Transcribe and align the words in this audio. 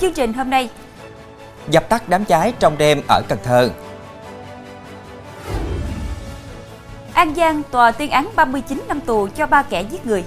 Chương 0.00 0.12
trình 0.12 0.32
hôm 0.32 0.50
nay, 0.50 0.68
dập 1.70 1.88
tắt 1.88 2.08
đám 2.08 2.24
cháy 2.24 2.52
trong 2.58 2.78
đêm 2.78 3.02
ở 3.08 3.22
Cần 3.28 3.38
Thơ. 3.44 3.70
An 7.14 7.34
Giang 7.34 7.62
tòa 7.70 7.92
tuyên 7.92 8.10
án 8.10 8.28
39 8.36 8.84
năm 8.88 9.00
tù 9.00 9.28
cho 9.36 9.46
ba 9.46 9.62
kẻ 9.62 9.82
giết 9.82 10.06
người. 10.06 10.24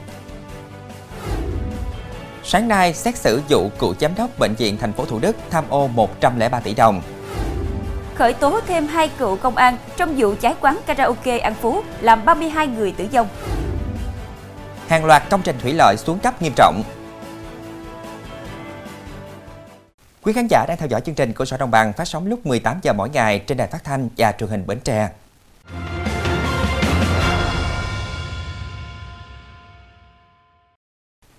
Sáng 2.44 2.68
nay, 2.68 2.94
xét 2.94 3.18
xử 3.18 3.42
vụ 3.50 3.70
cựu 3.80 3.94
giám 4.00 4.16
đốc 4.16 4.40
bệnh 4.40 4.56
viện 4.56 4.78
thành 4.78 4.94
phố 4.94 5.06
Thủ 5.06 5.20
Đức 5.20 5.36
tham 5.50 5.64
ô 5.70 5.88
103 5.88 6.60
tỷ 6.60 6.74
đồng. 6.74 7.02
Khởi 8.16 8.34
tố 8.34 8.60
thêm 8.68 8.88
hai 8.88 9.08
cựu 9.08 9.36
công 9.36 9.56
an 9.56 9.78
trong 9.98 10.16
vụ 10.18 10.36
cháy 10.42 10.56
quán 10.62 10.80
karaoke 10.86 11.38
An 11.38 11.54
Phú 11.62 11.84
làm 12.02 12.26
32 12.26 12.68
người 12.68 12.92
tử 12.92 13.08
vong. 13.14 13.28
Hàng 14.88 15.06
loạt 15.06 15.24
công 15.30 15.42
trình 15.42 15.56
thủy 15.62 15.74
lợi 15.74 15.96
xuống 15.98 16.20
cấp 16.20 16.42
nghiêm 16.42 16.54
trọng. 16.56 16.84
Quý 20.24 20.34
khán 20.34 20.48
giả 20.48 20.66
đang 20.68 20.78
theo 20.78 20.88
dõi 20.88 21.02
chương 21.02 21.16
trình 21.16 21.34
của 21.34 21.46
Sở 21.46 21.58
Đồng 21.58 21.72
bằng 21.72 21.94
phát 21.94 22.06
sóng 22.06 22.28
lúc 22.28 22.46
18 22.46 22.78
giờ 22.82 22.94
mỗi 22.94 23.10
ngày 23.10 23.40
trên 23.40 23.58
đài 23.58 23.68
phát 23.68 23.84
thanh 23.84 24.10
và 24.18 24.32
truyền 24.32 24.50
hình 24.50 24.64
Bến 24.68 24.80
Tre. 24.84 25.10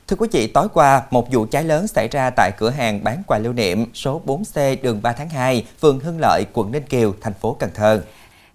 Thưa 0.06 0.16
quý 0.16 0.28
vị, 0.32 0.46
tối 0.46 0.68
qua, 0.74 1.02
một 1.10 1.32
vụ 1.32 1.46
cháy 1.50 1.64
lớn 1.64 1.86
xảy 1.86 2.08
ra 2.08 2.30
tại 2.30 2.50
cửa 2.58 2.70
hàng 2.70 3.04
bán 3.04 3.22
quà 3.26 3.38
lưu 3.38 3.52
niệm 3.52 3.86
số 3.94 4.22
4C 4.26 4.76
đường 4.82 5.02
3 5.02 5.12
tháng 5.12 5.28
2, 5.28 5.66
phường 5.80 6.00
Hưng 6.00 6.20
Lợi, 6.20 6.46
quận 6.52 6.72
Ninh 6.72 6.86
Kiều, 6.86 7.14
thành 7.20 7.34
phố 7.34 7.56
Cần 7.58 7.70
Thơ. 7.74 8.02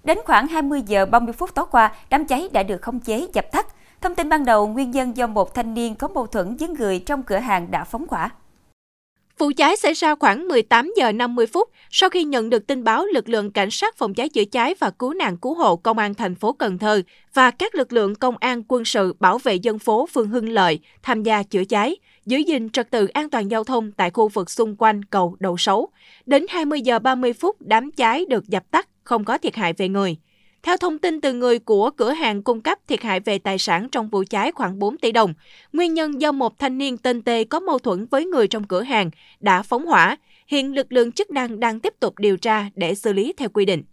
Đến 0.04 0.18
khoảng 0.26 0.48
20 0.48 0.82
giờ 0.82 1.06
30 1.06 1.34
phút 1.34 1.50
tối 1.56 1.66
qua, 1.72 1.92
đám 2.10 2.26
cháy 2.26 2.50
đã 2.52 2.64
được 2.64 2.82
khống 2.82 3.00
chế 3.00 3.28
dập 3.34 3.46
tắt. 3.52 3.68
Thông 4.02 4.16
tin 4.16 4.30
ban 4.30 4.46
đầu, 4.46 4.68
nguyên 4.68 4.92
nhân 4.92 5.18
do 5.18 5.28
một 5.28 5.54
thanh 5.54 5.74
niên 5.74 5.96
có 5.96 6.08
mâu 6.08 6.28
thuẫn 6.28 6.58
với 6.58 6.70
người 6.70 7.00
trong 7.00 7.24
cửa 7.24 7.38
hàng 7.38 7.72
đã 7.72 7.84
phóng 7.84 8.06
hỏa. 8.10 8.30
Vụ 9.40 9.52
cháy 9.58 9.76
xảy 9.76 9.94
ra 9.94 10.16
khoảng 10.16 10.48
18 10.48 10.92
giờ 10.98 11.12
50 11.12 11.46
phút 11.48 11.70
sau 11.92 12.10
khi 12.10 12.24
nhận 12.24 12.50
được 12.50 12.68
tin 12.68 12.84
báo 12.84 13.06
lực 13.06 13.30
lượng 13.30 13.52
cảnh 13.52 13.72
sát 13.72 13.98
phòng 13.98 14.14
cháy 14.14 14.30
chữa 14.30 14.46
cháy 14.46 14.76
và 14.80 14.90
cứu 14.90 15.14
nạn 15.14 15.38
cứu 15.38 15.54
hộ 15.54 15.76
công 15.76 15.98
an 15.98 16.14
thành 16.14 16.36
phố 16.36 16.54
Cần 16.54 16.78
Thơ 16.78 17.02
và 17.34 17.52
các 17.52 17.76
lực 17.76 17.94
lượng 17.94 18.16
công 18.16 18.36
an 18.40 18.64
quân 18.68 18.86
sự 18.86 19.14
bảo 19.20 19.38
vệ 19.38 19.56
dân 19.56 19.80
phố 19.80 20.08
phường 20.14 20.30
Hưng 20.30 20.50
Lợi 20.50 20.80
tham 21.04 21.24
gia 21.24 21.44
chữa 21.44 21.66
cháy, 21.66 21.96
giữ 22.26 22.38
gìn 22.38 22.70
trật 22.70 22.92
tự 22.92 23.08
an 23.08 23.30
toàn 23.30 23.52
giao 23.52 23.64
thông 23.64 23.92
tại 23.92 24.10
khu 24.10 24.28
vực 24.28 24.50
xung 24.50 24.76
quanh 24.76 25.04
cầu 25.04 25.36
Đầu 25.40 25.58
Sấu. 25.58 25.90
Đến 26.26 26.46
20 26.50 26.82
giờ 26.82 27.00
30 27.00 27.34
phút, 27.34 27.56
đám 27.60 27.92
cháy 27.92 28.26
được 28.30 28.48
dập 28.48 28.64
tắt, 28.72 28.88
không 29.04 29.26
có 29.26 29.38
thiệt 29.38 29.56
hại 29.56 29.74
về 29.74 29.90
người. 29.90 30.18
Theo 30.64 30.78
thông 30.78 31.00
tin 31.00 31.22
từ 31.22 31.34
người 31.34 31.60
của 31.60 31.90
cửa 31.90 32.12
hàng 32.12 32.44
cung 32.44 32.62
cấp 32.62 32.80
thiệt 32.88 33.02
hại 33.02 33.20
về 33.20 33.40
tài 33.40 33.58
sản 33.58 33.90
trong 33.92 34.10
vụ 34.10 34.24
cháy 34.30 34.52
khoảng 34.52 34.80
4 34.80 34.98
tỷ 34.98 35.12
đồng. 35.12 35.34
Nguyên 35.74 35.94
nhân 35.94 36.22
do 36.22 36.32
một 36.32 36.60
thanh 36.60 36.78
niên 36.78 36.98
tên 36.98 37.22
T 37.22 37.30
có 37.50 37.60
mâu 37.60 37.80
thuẫn 37.80 38.06
với 38.06 38.26
người 38.26 38.48
trong 38.48 38.64
cửa 38.64 38.82
hàng 38.82 39.10
đã 39.40 39.62
phóng 39.62 39.86
hỏa. 39.86 40.18
Hiện 40.48 40.76
lực 40.76 40.92
lượng 40.92 41.12
chức 41.12 41.32
năng 41.32 41.60
đang 41.60 41.80
tiếp 41.80 41.94
tục 42.00 42.20
điều 42.20 42.38
tra 42.38 42.66
để 42.76 42.96
xử 42.96 43.14
lý 43.14 43.34
theo 43.38 43.50
quy 43.50 43.66
định. 43.66 43.84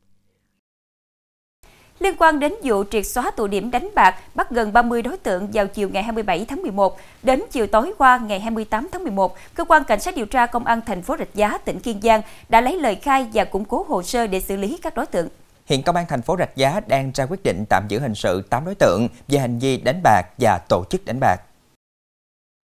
Liên 2.00 2.14
quan 2.18 2.40
đến 2.40 2.52
vụ 2.62 2.84
triệt 2.90 3.06
xóa 3.06 3.30
tụ 3.30 3.46
điểm 3.46 3.70
đánh 3.70 3.88
bạc 3.94 4.14
bắt 4.34 4.50
gần 4.50 4.72
30 4.72 5.02
đối 5.02 5.16
tượng 5.16 5.48
vào 5.52 5.66
chiều 5.66 5.88
ngày 5.88 6.02
27 6.02 6.44
tháng 6.44 6.62
11 6.62 6.96
đến 7.22 7.42
chiều 7.50 7.66
tối 7.66 7.92
qua 7.98 8.18
ngày 8.18 8.40
28 8.40 8.88
tháng 8.92 9.02
11, 9.02 9.36
cơ 9.54 9.64
quan 9.64 9.84
cảnh 9.84 10.00
sát 10.00 10.16
điều 10.16 10.26
tra 10.26 10.46
công 10.46 10.66
an 10.66 10.80
thành 10.86 11.02
phố 11.02 11.16
Rạch 11.18 11.34
Giá, 11.34 11.58
tỉnh 11.58 11.80
Kiên 11.80 12.00
Giang 12.02 12.22
đã 12.48 12.60
lấy 12.60 12.80
lời 12.80 12.94
khai 12.94 13.26
và 13.34 13.44
củng 13.44 13.64
cố 13.64 13.84
hồ 13.88 14.02
sơ 14.02 14.26
để 14.26 14.40
xử 14.40 14.56
lý 14.56 14.78
các 14.82 14.94
đối 14.94 15.06
tượng. 15.06 15.28
Hiện 15.66 15.82
Công 15.82 15.96
an 15.96 16.06
thành 16.08 16.22
phố 16.22 16.36
Rạch 16.38 16.56
Giá 16.56 16.80
đang 16.88 17.10
ra 17.14 17.26
quyết 17.26 17.42
định 17.42 17.64
tạm 17.68 17.84
giữ 17.88 17.98
hình 18.00 18.14
sự 18.14 18.42
8 18.50 18.64
đối 18.64 18.74
tượng 18.74 19.08
về 19.28 19.38
hành 19.38 19.58
vi 19.58 19.76
đánh 19.76 20.00
bạc 20.02 20.22
và 20.38 20.58
tổ 20.68 20.84
chức 20.90 21.04
đánh 21.04 21.20
bạc. 21.20 21.36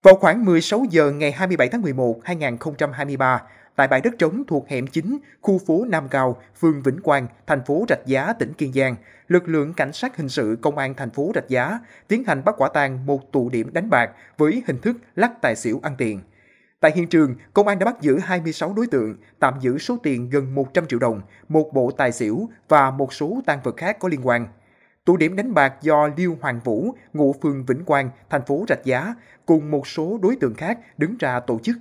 Vào 0.03 0.15
khoảng 0.15 0.45
16 0.45 0.85
giờ 0.91 1.11
ngày 1.11 1.33
27 1.33 1.69
tháng 1.69 1.83
11 1.83 2.21
2023, 2.25 3.43
tại 3.77 3.89
bãi 3.89 4.01
đất 4.01 4.15
trống 4.19 4.43
thuộc 4.49 4.69
hẻm 4.69 4.87
9, 4.87 5.19
khu 5.41 5.59
phố 5.67 5.85
Nam 5.89 6.09
Cao, 6.09 6.37
phường 6.61 6.83
Vĩnh 6.83 7.01
Quang, 7.03 7.27
thành 7.47 7.65
phố 7.65 7.85
Rạch 7.89 8.07
Giá, 8.07 8.33
tỉnh 8.33 8.53
Kiên 8.53 8.73
Giang, 8.73 8.97
lực 9.29 9.49
lượng 9.49 9.75
cảnh 9.75 9.93
sát 9.93 10.17
hình 10.17 10.29
sự 10.29 10.59
công 10.63 10.79
an 10.79 10.95
thành 10.95 11.11
phố 11.11 11.33
Rạch 11.35 11.49
Giá 11.49 11.79
tiến 12.09 12.25
hành 12.27 12.45
bắt 12.45 12.55
quả 12.59 12.69
tang 12.75 13.07
một 13.07 13.33
tụ 13.33 13.49
điểm 13.49 13.73
đánh 13.73 13.91
bạc 13.91 14.11
với 14.39 14.63
hình 14.67 14.79
thức 14.79 14.97
lắc 15.17 15.43
tài 15.43 15.57
xỉu 15.57 15.81
ăn 15.83 15.95
tiền. 15.99 16.21
Tại 16.83 16.93
hiện 16.95 17.09
trường, 17.09 17.35
công 17.55 17.69
an 17.69 17.79
đã 17.79 17.85
bắt 17.85 18.01
giữ 18.01 18.19
26 18.19 18.75
đối 18.75 18.87
tượng, 18.87 19.17
tạm 19.39 19.55
giữ 19.61 19.79
số 19.79 19.97
tiền 20.03 20.31
gần 20.31 20.55
100 20.55 20.87
triệu 20.87 20.99
đồng, 20.99 21.21
một 21.49 21.71
bộ 21.73 21.91
tài 21.91 22.13
xỉu 22.13 22.49
và 22.69 22.91
một 22.91 23.13
số 23.13 23.41
tăng 23.47 23.61
vật 23.63 23.77
khác 23.77 23.97
có 24.01 24.09
liên 24.09 24.27
quan. 24.27 24.47
Tụ 25.05 25.17
điểm 25.17 25.37
đánh 25.37 25.55
bạc 25.55 25.75
do 25.83 26.11
Liêu 26.17 26.37
Hoàng 26.41 26.61
Vũ, 26.65 26.95
ngụ 27.13 27.35
phường 27.43 27.65
Vĩnh 27.65 27.85
Quang, 27.85 28.11
thành 28.31 28.45
phố 28.47 28.65
Rạch 28.69 28.85
Giá, 28.85 29.15
cùng 29.47 29.71
một 29.71 29.87
số 29.87 30.19
đối 30.23 30.37
tượng 30.37 30.55
khác 30.55 30.79
đứng 30.99 31.17
ra 31.19 31.41
tổ 31.41 31.59
chức. 31.63 31.77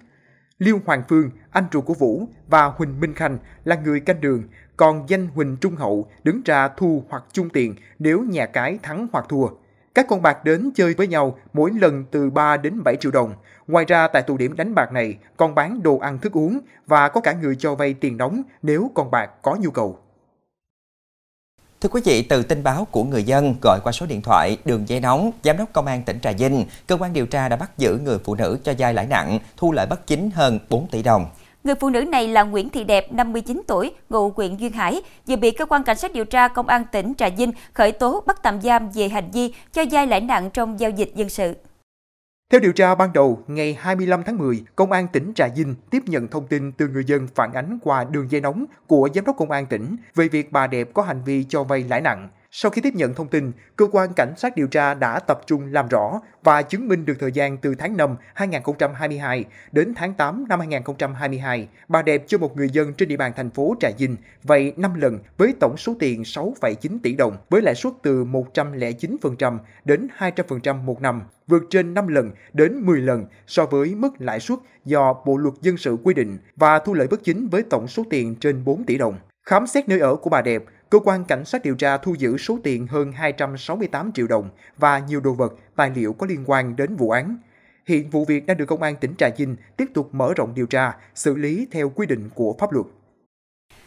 Liêu 0.59 0.79
Hoàng 0.85 1.03
Phương, 1.09 1.29
anh 1.51 1.65
ruột 1.71 1.85
của 1.85 1.93
Vũ 1.93 2.27
và 2.47 2.65
Huỳnh 2.65 2.99
Minh 2.99 3.13
Khanh 3.13 3.37
là 3.63 3.75
người 3.75 3.99
canh 3.99 4.21
đường, 4.21 4.43
còn 4.77 5.05
danh 5.09 5.27
Huỳnh 5.27 5.57
Trung 5.61 5.75
Hậu 5.75 6.07
đứng 6.23 6.41
ra 6.45 6.67
thu 6.77 7.03
hoặc 7.09 7.23
chung 7.31 7.49
tiền 7.49 7.75
nếu 7.99 8.23
nhà 8.23 8.45
cái 8.45 8.79
thắng 8.83 9.07
hoặc 9.11 9.25
thua. 9.29 9.47
Các 9.93 10.05
con 10.09 10.21
bạc 10.21 10.43
đến 10.43 10.71
chơi 10.75 10.93
với 10.93 11.07
nhau 11.07 11.37
mỗi 11.53 11.71
lần 11.71 12.05
từ 12.11 12.29
3 12.29 12.57
đến 12.57 12.83
7 12.83 12.95
triệu 12.95 13.11
đồng. 13.11 13.33
Ngoài 13.67 13.85
ra 13.85 14.07
tại 14.07 14.21
tụ 14.21 14.37
điểm 14.37 14.55
đánh 14.55 14.75
bạc 14.75 14.91
này 14.91 15.17
còn 15.37 15.55
bán 15.55 15.83
đồ 15.83 15.97
ăn 15.97 16.19
thức 16.19 16.37
uống 16.37 16.59
và 16.87 17.09
có 17.09 17.21
cả 17.21 17.33
người 17.33 17.55
cho 17.55 17.75
vay 17.75 17.93
tiền 17.93 18.17
đóng 18.17 18.41
nếu 18.61 18.91
con 18.93 19.11
bạc 19.11 19.29
có 19.41 19.57
nhu 19.61 19.71
cầu. 19.71 19.99
Thưa 21.81 21.89
quý 21.89 22.01
vị, 22.05 22.21
từ 22.21 22.43
tin 22.43 22.63
báo 22.63 22.87
của 22.91 23.03
người 23.03 23.23
dân 23.23 23.55
gọi 23.61 23.79
qua 23.83 23.91
số 23.91 24.05
điện 24.05 24.21
thoại 24.21 24.57
đường 24.65 24.89
dây 24.89 24.99
nóng, 24.99 25.31
Giám 25.43 25.57
đốc 25.57 25.73
Công 25.73 25.85
an 25.85 26.03
tỉnh 26.03 26.19
Trà 26.19 26.31
Vinh, 26.31 26.65
cơ 26.87 26.97
quan 26.97 27.13
điều 27.13 27.25
tra 27.25 27.49
đã 27.49 27.55
bắt 27.55 27.77
giữ 27.77 27.99
người 28.03 28.17
phụ 28.23 28.35
nữ 28.35 28.59
cho 28.63 28.73
vay 28.77 28.93
lãi 28.93 29.07
nặng, 29.07 29.39
thu 29.57 29.71
lợi 29.71 29.85
bất 29.85 30.07
chính 30.07 30.31
hơn 30.31 30.59
4 30.69 30.87
tỷ 30.87 31.03
đồng. 31.03 31.25
Người 31.63 31.75
phụ 31.75 31.89
nữ 31.89 32.03
này 32.03 32.27
là 32.27 32.43
Nguyễn 32.43 32.69
Thị 32.69 32.83
Đẹp, 32.83 33.13
59 33.13 33.61
tuổi, 33.67 33.91
ngụ 34.09 34.29
huyện 34.35 34.55
Duyên 34.57 34.71
Hải, 34.71 35.01
vừa 35.27 35.35
bị 35.35 35.51
cơ 35.51 35.65
quan 35.65 35.83
cảnh 35.83 35.97
sát 35.97 36.13
điều 36.13 36.25
tra 36.25 36.47
công 36.47 36.67
an 36.67 36.85
tỉnh 36.91 37.13
Trà 37.17 37.29
Vinh 37.29 37.51
khởi 37.73 37.91
tố 37.91 38.23
bắt 38.27 38.43
tạm 38.43 38.61
giam 38.61 38.89
về 38.89 39.09
hành 39.09 39.31
vi 39.33 39.53
cho 39.71 39.83
vay 39.91 40.07
lãi 40.07 40.21
nặng 40.21 40.49
trong 40.53 40.79
giao 40.79 40.89
dịch 40.89 41.11
dân 41.15 41.29
sự. 41.29 41.53
Theo 42.51 42.61
điều 42.61 42.71
tra 42.71 42.95
ban 42.95 43.13
đầu, 43.13 43.39
ngày 43.47 43.77
25 43.79 44.23
tháng 44.23 44.37
10, 44.37 44.63
Công 44.75 44.91
an 44.91 45.07
tỉnh 45.13 45.33
Trà 45.35 45.47
Vinh 45.55 45.75
tiếp 45.89 46.03
nhận 46.05 46.27
thông 46.27 46.47
tin 46.47 46.71
từ 46.71 46.87
người 46.87 47.03
dân 47.07 47.27
phản 47.35 47.53
ánh 47.53 47.77
qua 47.83 48.03
đường 48.03 48.31
dây 48.31 48.41
nóng 48.41 48.65
của 48.87 49.09
Giám 49.15 49.25
đốc 49.25 49.37
Công 49.37 49.51
an 49.51 49.65
tỉnh 49.65 49.95
về 50.15 50.27
việc 50.27 50.51
bà 50.51 50.67
Đẹp 50.67 50.87
có 50.93 51.01
hành 51.03 51.21
vi 51.25 51.45
cho 51.49 51.63
vay 51.63 51.83
lãi 51.89 52.01
nặng. 52.01 52.29
Sau 52.53 52.71
khi 52.71 52.81
tiếp 52.81 52.95
nhận 52.95 53.13
thông 53.13 53.27
tin, 53.27 53.51
cơ 53.75 53.87
quan 53.91 54.13
cảnh 54.13 54.33
sát 54.37 54.55
điều 54.55 54.67
tra 54.67 54.93
đã 54.93 55.19
tập 55.19 55.41
trung 55.45 55.73
làm 55.73 55.87
rõ 55.87 56.21
và 56.43 56.61
chứng 56.61 56.87
minh 56.87 57.05
được 57.05 57.13
thời 57.19 57.31
gian 57.31 57.57
từ 57.57 57.75
tháng 57.75 57.97
5 57.97 58.15
2022 58.33 59.45
đến 59.71 59.93
tháng 59.95 60.13
8 60.13 60.45
năm 60.49 60.59
2022, 60.59 61.67
bà 61.87 62.01
Đẹp 62.01 62.23
cho 62.27 62.37
một 62.37 62.57
người 62.57 62.69
dân 62.69 62.93
trên 62.93 63.09
địa 63.09 63.17
bàn 63.17 63.31
thành 63.35 63.49
phố 63.49 63.75
Trà 63.79 63.89
Vinh 63.97 64.15
vay 64.43 64.73
5 64.77 64.93
lần 64.93 65.19
với 65.37 65.53
tổng 65.59 65.77
số 65.77 65.95
tiền 65.99 66.21
6,9 66.21 66.97
tỷ 67.03 67.15
đồng 67.15 67.37
với 67.49 67.61
lãi 67.61 67.75
suất 67.75 67.93
từ 68.03 68.25
109% 68.25 69.57
đến 69.85 70.07
200% 70.17 70.83
một 70.83 71.01
năm, 71.01 71.21
vượt 71.47 71.63
trên 71.69 71.93
5 71.93 72.07
lần 72.07 72.31
đến 72.53 72.85
10 72.85 73.01
lần 73.01 73.25
so 73.47 73.65
với 73.65 73.95
mức 73.95 74.13
lãi 74.19 74.39
suất 74.39 74.59
do 74.85 75.13
Bộ 75.25 75.37
luật 75.37 75.53
dân 75.61 75.77
sự 75.77 75.97
quy 76.03 76.13
định 76.13 76.37
và 76.55 76.79
thu 76.79 76.93
lợi 76.93 77.07
bất 77.07 77.23
chính 77.23 77.47
với 77.47 77.63
tổng 77.63 77.87
số 77.87 78.03
tiền 78.09 78.35
trên 78.35 78.63
4 78.63 78.83
tỷ 78.83 78.97
đồng. 78.97 79.15
Khám 79.45 79.67
xét 79.67 79.89
nơi 79.89 79.99
ở 79.99 80.15
của 80.15 80.29
bà 80.29 80.41
Đẹp, 80.41 80.63
cơ 80.91 80.99
quan 80.99 81.25
cảnh 81.25 81.45
sát 81.45 81.63
điều 81.63 81.75
tra 81.75 81.97
thu 81.97 82.15
giữ 82.19 82.37
số 82.37 82.57
tiền 82.63 82.87
hơn 82.87 83.11
268 83.11 84.11
triệu 84.11 84.27
đồng 84.27 84.49
và 84.77 84.99
nhiều 84.99 85.19
đồ 85.19 85.33
vật, 85.33 85.53
tài 85.75 85.91
liệu 85.95 86.13
có 86.13 86.25
liên 86.25 86.43
quan 86.45 86.75
đến 86.75 86.95
vụ 86.95 87.09
án. 87.09 87.37
Hiện 87.85 88.09
vụ 88.09 88.25
việc 88.25 88.45
đang 88.45 88.57
được 88.57 88.65
công 88.65 88.81
an 88.81 88.95
tỉnh 88.95 89.15
Trà 89.17 89.29
Vinh 89.37 89.55
tiếp 89.77 89.85
tục 89.93 90.09
mở 90.11 90.33
rộng 90.35 90.53
điều 90.55 90.65
tra, 90.65 90.93
xử 91.15 91.35
lý 91.35 91.67
theo 91.71 91.89
quy 91.89 92.05
định 92.07 92.29
của 92.35 92.55
pháp 92.59 92.71
luật. 92.71 92.85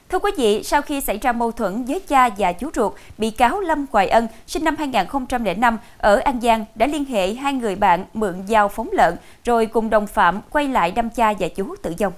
Thưa 0.08 0.18
quý 0.18 0.30
vị, 0.36 0.62
sau 0.62 0.82
khi 0.82 1.00
xảy 1.00 1.18
ra 1.18 1.32
mâu 1.32 1.52
thuẫn 1.52 1.84
với 1.84 2.00
cha 2.08 2.28
và 2.38 2.52
chú 2.52 2.70
ruột, 2.74 2.92
bị 3.18 3.30
cáo 3.30 3.60
Lâm 3.60 3.86
Hoài 3.92 4.08
Ân, 4.08 4.28
sinh 4.46 4.64
năm 4.64 4.76
2005, 4.78 5.78
ở 5.98 6.16
An 6.16 6.40
Giang 6.40 6.64
đã 6.74 6.86
liên 6.86 7.04
hệ 7.04 7.34
hai 7.34 7.52
người 7.52 7.76
bạn 7.76 8.04
mượn 8.14 8.46
dao 8.48 8.68
phóng 8.68 8.88
lợn, 8.92 9.16
rồi 9.44 9.66
cùng 9.66 9.90
đồng 9.90 10.06
phạm 10.06 10.40
quay 10.50 10.68
lại 10.68 10.90
đâm 10.90 11.10
cha 11.10 11.32
và 11.38 11.48
chú 11.48 11.76
tử 11.82 11.94
vong. 11.98 12.12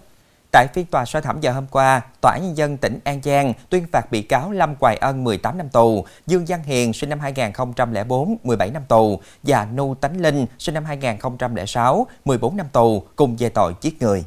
Tại 0.56 0.68
phiên 0.68 0.86
tòa 0.86 1.04
sơ 1.04 1.20
thẩm 1.20 1.40
giờ 1.40 1.52
hôm 1.52 1.66
qua, 1.66 2.00
Tòa 2.20 2.32
án 2.32 2.42
Nhân 2.42 2.56
dân 2.56 2.76
tỉnh 2.76 2.98
An 3.04 3.20
Giang 3.24 3.52
tuyên 3.70 3.86
phạt 3.92 4.10
bị 4.10 4.22
cáo 4.22 4.52
Lâm 4.52 4.74
Hoài 4.80 4.96
Ân 4.96 5.24
18 5.24 5.58
năm 5.58 5.68
tù, 5.68 6.04
Dương 6.26 6.44
Văn 6.48 6.62
Hiền 6.62 6.92
sinh 6.92 7.10
năm 7.10 7.20
2004 7.20 8.36
17 8.44 8.70
năm 8.70 8.82
tù 8.88 9.20
và 9.42 9.64
Nu 9.74 9.94
Tánh 9.94 10.20
Linh 10.20 10.46
sinh 10.58 10.74
năm 10.74 10.84
2006 10.84 12.06
14 12.24 12.56
năm 12.56 12.66
tù 12.72 13.02
cùng 13.16 13.36
về 13.36 13.48
tội 13.48 13.74
giết 13.80 14.02
người. 14.02 14.24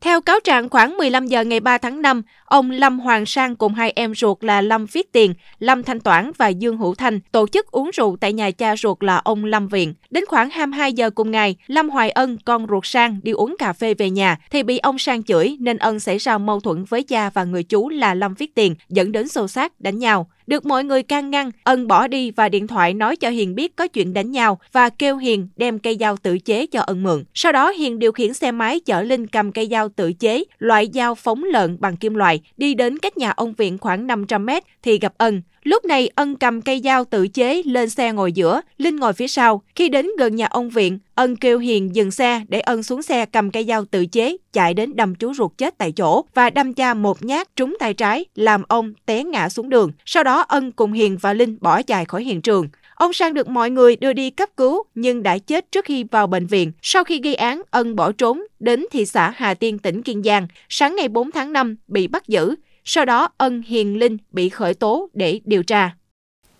Theo 0.00 0.20
cáo 0.20 0.40
trạng 0.44 0.68
khoảng 0.68 0.96
15 0.96 1.26
giờ 1.26 1.44
ngày 1.44 1.60
3 1.60 1.78
tháng 1.78 2.02
5, 2.02 2.22
ông 2.44 2.70
Lâm 2.70 2.98
Hoàng 2.98 3.26
Sang 3.26 3.56
cùng 3.56 3.74
hai 3.74 3.92
em 3.96 4.14
ruột 4.14 4.44
là 4.44 4.60
Lâm 4.60 4.86
Viết 4.86 5.12
Tiền, 5.12 5.34
Lâm 5.58 5.82
Thanh 5.82 6.00
Toản 6.00 6.32
và 6.38 6.48
Dương 6.48 6.76
Hữu 6.76 6.94
Thanh 6.94 7.20
tổ 7.32 7.46
chức 7.46 7.70
uống 7.70 7.90
rượu 7.92 8.16
tại 8.20 8.32
nhà 8.32 8.50
cha 8.50 8.76
ruột 8.76 9.02
là 9.02 9.16
ông 9.16 9.44
Lâm 9.44 9.68
Viện. 9.68 9.94
Đến 10.10 10.24
khoảng 10.28 10.50
22 10.50 10.92
giờ 10.92 11.10
cùng 11.10 11.30
ngày, 11.30 11.56
Lâm 11.66 11.90
Hoài 11.90 12.10
Ân, 12.10 12.38
con 12.44 12.66
ruột 12.70 12.86
Sang, 12.86 13.20
đi 13.22 13.32
uống 13.32 13.56
cà 13.58 13.72
phê 13.72 13.94
về 13.94 14.10
nhà 14.10 14.38
thì 14.50 14.62
bị 14.62 14.78
ông 14.78 14.98
Sang 14.98 15.22
chửi 15.22 15.56
nên 15.60 15.78
Ân 15.78 16.00
xảy 16.00 16.18
ra 16.18 16.38
mâu 16.38 16.60
thuẫn 16.60 16.84
với 16.84 17.02
cha 17.02 17.30
và 17.30 17.44
người 17.44 17.62
chú 17.62 17.88
là 17.88 18.14
Lâm 18.14 18.34
Viết 18.34 18.54
Tiền 18.54 18.74
dẫn 18.88 19.12
đến 19.12 19.28
xô 19.28 19.48
xát, 19.48 19.80
đánh 19.80 19.98
nhau. 19.98 20.30
Được 20.50 20.66
mọi 20.66 20.84
người 20.84 21.02
can 21.02 21.30
ngăn, 21.30 21.50
Ân 21.64 21.86
bỏ 21.86 22.06
đi 22.06 22.30
và 22.30 22.48
điện 22.48 22.66
thoại 22.66 22.94
nói 22.94 23.16
cho 23.16 23.28
Hiền 23.28 23.54
biết 23.54 23.76
có 23.76 23.88
chuyện 23.88 24.12
đánh 24.14 24.30
nhau 24.30 24.58
và 24.72 24.88
kêu 24.88 25.16
Hiền 25.16 25.48
đem 25.56 25.78
cây 25.78 25.96
dao 26.00 26.16
tự 26.16 26.38
chế 26.38 26.66
cho 26.66 26.80
Ân 26.80 27.02
mượn. 27.02 27.24
Sau 27.34 27.52
đó 27.52 27.70
Hiền 27.70 27.98
điều 27.98 28.12
khiển 28.12 28.34
xe 28.34 28.50
máy 28.50 28.80
chở 28.80 29.02
Linh 29.02 29.26
cầm 29.26 29.52
cây 29.52 29.68
dao 29.70 29.88
tự 29.88 30.12
chế, 30.12 30.44
loại 30.58 30.90
dao 30.94 31.14
phóng 31.14 31.44
lợn 31.44 31.76
bằng 31.80 31.96
kim 31.96 32.14
loại, 32.14 32.40
đi 32.56 32.74
đến 32.74 32.98
cách 32.98 33.16
nhà 33.16 33.30
ông 33.30 33.52
Viện 33.52 33.78
khoảng 33.78 34.06
500 34.06 34.46
mét 34.46 34.62
thì 34.82 34.98
gặp 34.98 35.12
Ân. 35.18 35.42
Lúc 35.64 35.84
này 35.84 36.10
Ân 36.14 36.36
cầm 36.36 36.60
cây 36.60 36.80
dao 36.84 37.04
tự 37.04 37.28
chế 37.28 37.62
lên 37.64 37.90
xe 37.90 38.12
ngồi 38.12 38.32
giữa, 38.32 38.60
Linh 38.78 38.96
ngồi 38.96 39.12
phía 39.12 39.28
sau. 39.28 39.62
Khi 39.74 39.88
đến 39.88 40.08
gần 40.18 40.36
nhà 40.36 40.46
ông 40.46 40.70
Viện, 40.70 40.98
Ân 41.14 41.36
kêu 41.36 41.58
Hiền 41.58 41.94
dừng 41.94 42.10
xe 42.10 42.42
để 42.48 42.60
Ân 42.60 42.82
xuống 42.82 43.02
xe 43.02 43.26
cầm 43.26 43.50
cây 43.50 43.64
dao 43.64 43.84
tự 43.84 44.06
chế, 44.06 44.36
chạy 44.52 44.74
đến 44.74 44.96
đâm 44.96 45.14
chú 45.14 45.34
ruột 45.34 45.52
chết 45.58 45.78
tại 45.78 45.92
chỗ 45.92 46.24
và 46.34 46.50
đâm 46.50 46.74
cha 46.74 46.94
một 46.94 47.24
nhát 47.24 47.56
trúng 47.56 47.76
tay 47.80 47.94
trái, 47.94 48.24
làm 48.34 48.62
ông 48.68 48.94
té 49.06 49.24
ngã 49.24 49.48
xuống 49.48 49.68
đường. 49.68 49.90
Sau 50.04 50.24
đó 50.24 50.40
Ân 50.48 50.72
cùng 50.72 50.92
Hiền 50.92 51.18
và 51.20 51.32
Linh 51.32 51.58
bỏ 51.60 51.82
chạy 51.82 52.04
khỏi 52.04 52.24
hiện 52.24 52.42
trường. 52.42 52.68
Ông 52.94 53.12
Sang 53.12 53.34
được 53.34 53.48
mọi 53.48 53.70
người 53.70 53.96
đưa 53.96 54.12
đi 54.12 54.30
cấp 54.30 54.48
cứu 54.56 54.82
nhưng 54.94 55.22
đã 55.22 55.38
chết 55.38 55.72
trước 55.72 55.84
khi 55.84 56.04
vào 56.04 56.26
bệnh 56.26 56.46
viện. 56.46 56.72
Sau 56.82 57.04
khi 57.04 57.20
gây 57.20 57.34
án, 57.34 57.62
Ân 57.70 57.96
bỏ 57.96 58.12
trốn 58.12 58.42
đến 58.60 58.86
thị 58.92 59.06
xã 59.06 59.32
Hà 59.36 59.54
Tiên, 59.54 59.78
tỉnh 59.78 60.02
Kiên 60.02 60.22
Giang. 60.22 60.46
Sáng 60.68 60.96
ngày 60.96 61.08
4 61.08 61.30
tháng 61.32 61.52
5 61.52 61.76
bị 61.88 62.06
bắt 62.06 62.28
giữ. 62.28 62.54
Sau 62.84 63.04
đó 63.04 63.28
Ân 63.38 63.62
Hiền 63.62 63.98
Linh 63.98 64.16
bị 64.32 64.48
khởi 64.48 64.74
tố 64.74 65.08
để 65.12 65.40
điều 65.44 65.62
tra. 65.62 65.94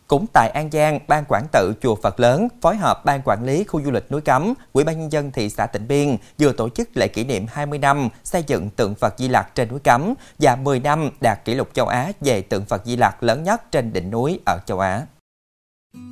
Cũng 0.06 0.26
tại 0.32 0.50
An 0.50 0.70
Giang, 0.72 0.98
Ban 1.08 1.24
Quản 1.28 1.46
tự 1.52 1.74
Chùa 1.82 1.94
Phật 1.94 2.20
Lớn 2.20 2.48
phối 2.60 2.76
hợp 2.76 3.04
Ban 3.04 3.20
Quản 3.24 3.44
lý 3.44 3.64
Khu 3.64 3.82
du 3.82 3.90
lịch 3.90 4.12
núi 4.12 4.20
Cấm, 4.20 4.54
Ủy 4.72 4.84
ban 4.84 5.00
Nhân 5.00 5.12
dân 5.12 5.30
thị 5.32 5.50
xã 5.50 5.66
Tịnh 5.66 5.88
Biên 5.88 6.16
vừa 6.38 6.52
tổ 6.52 6.68
chức 6.68 6.88
lễ 6.94 7.08
kỷ 7.08 7.24
niệm 7.24 7.46
20 7.48 7.78
năm 7.78 8.08
xây 8.24 8.44
dựng 8.46 8.70
tượng 8.70 8.94
Phật 8.94 9.14
Di 9.18 9.28
Lặc 9.28 9.54
trên 9.54 9.68
núi 9.68 9.78
Cấm 9.84 10.14
và 10.38 10.56
10 10.56 10.80
năm 10.80 11.10
đạt 11.20 11.44
kỷ 11.44 11.54
lục 11.54 11.68
châu 11.72 11.86
Á 11.86 12.12
về 12.20 12.42
tượng 12.42 12.64
Phật 12.64 12.86
Di 12.86 12.96
Lặc 12.96 13.22
lớn 13.22 13.42
nhất 13.42 13.72
trên 13.72 13.92
đỉnh 13.92 14.10
núi 14.10 14.40
ở 14.46 14.58
châu 14.66 14.78
Á. 14.78 15.02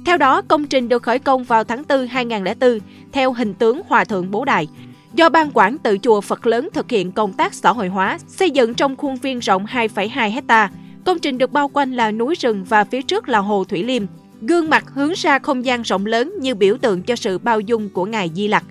Theo 0.07 0.17
đó, 0.17 0.43
công 0.49 0.67
trình 0.67 0.89
được 0.89 1.03
khởi 1.03 1.19
công 1.19 1.45
vào 1.45 1.65
tháng 1.65 1.83
4 1.89 2.07
2004 2.07 2.79
theo 3.13 3.33
hình 3.33 3.55
tướng 3.55 3.81
Hòa 3.89 4.05
Thượng 4.05 4.31
Bố 4.31 4.45
Đại, 4.45 4.69
do 5.19 5.29
Ban 5.29 5.51
quản 5.55 5.79
tự 5.79 5.99
chùa 6.03 6.21
Phật 6.21 6.47
lớn 6.47 6.69
thực 6.73 6.91
hiện 6.91 7.13
công 7.13 7.33
tác 7.33 7.55
xã 7.55 7.73
hội 7.73 7.89
hóa, 7.89 8.19
xây 8.27 8.51
dựng 8.51 8.75
trong 8.75 8.97
khuôn 8.97 9.17
viên 9.17 9.39
rộng 9.39 9.67
2,2 9.67 10.31
hecta. 10.31 10.71
Công 11.05 11.19
trình 11.19 11.39
được 11.39 11.53
bao 11.53 11.69
quanh 11.69 11.93
là 11.93 12.11
núi 12.11 12.35
rừng 12.35 12.65
và 12.65 12.85
phía 12.85 13.03
trước 13.03 13.29
là 13.29 13.39
hồ 13.39 13.65
Thủy 13.65 13.83
Liêm. 13.83 14.03
Gương 14.41 14.71
mặt 14.71 14.85
hướng 14.95 15.13
ra 15.17 15.39
không 15.39 15.65
gian 15.65 15.83
rộng 15.83 16.07
lớn 16.07 16.35
như 16.41 16.55
biểu 16.55 16.77
tượng 16.77 17.03
cho 17.03 17.17
sự 17.17 17.39
bao 17.39 17.61
dung 17.61 17.89
của 17.89 18.05
Ngài 18.05 18.31
Di 18.35 18.49
Lặc. 18.49 18.65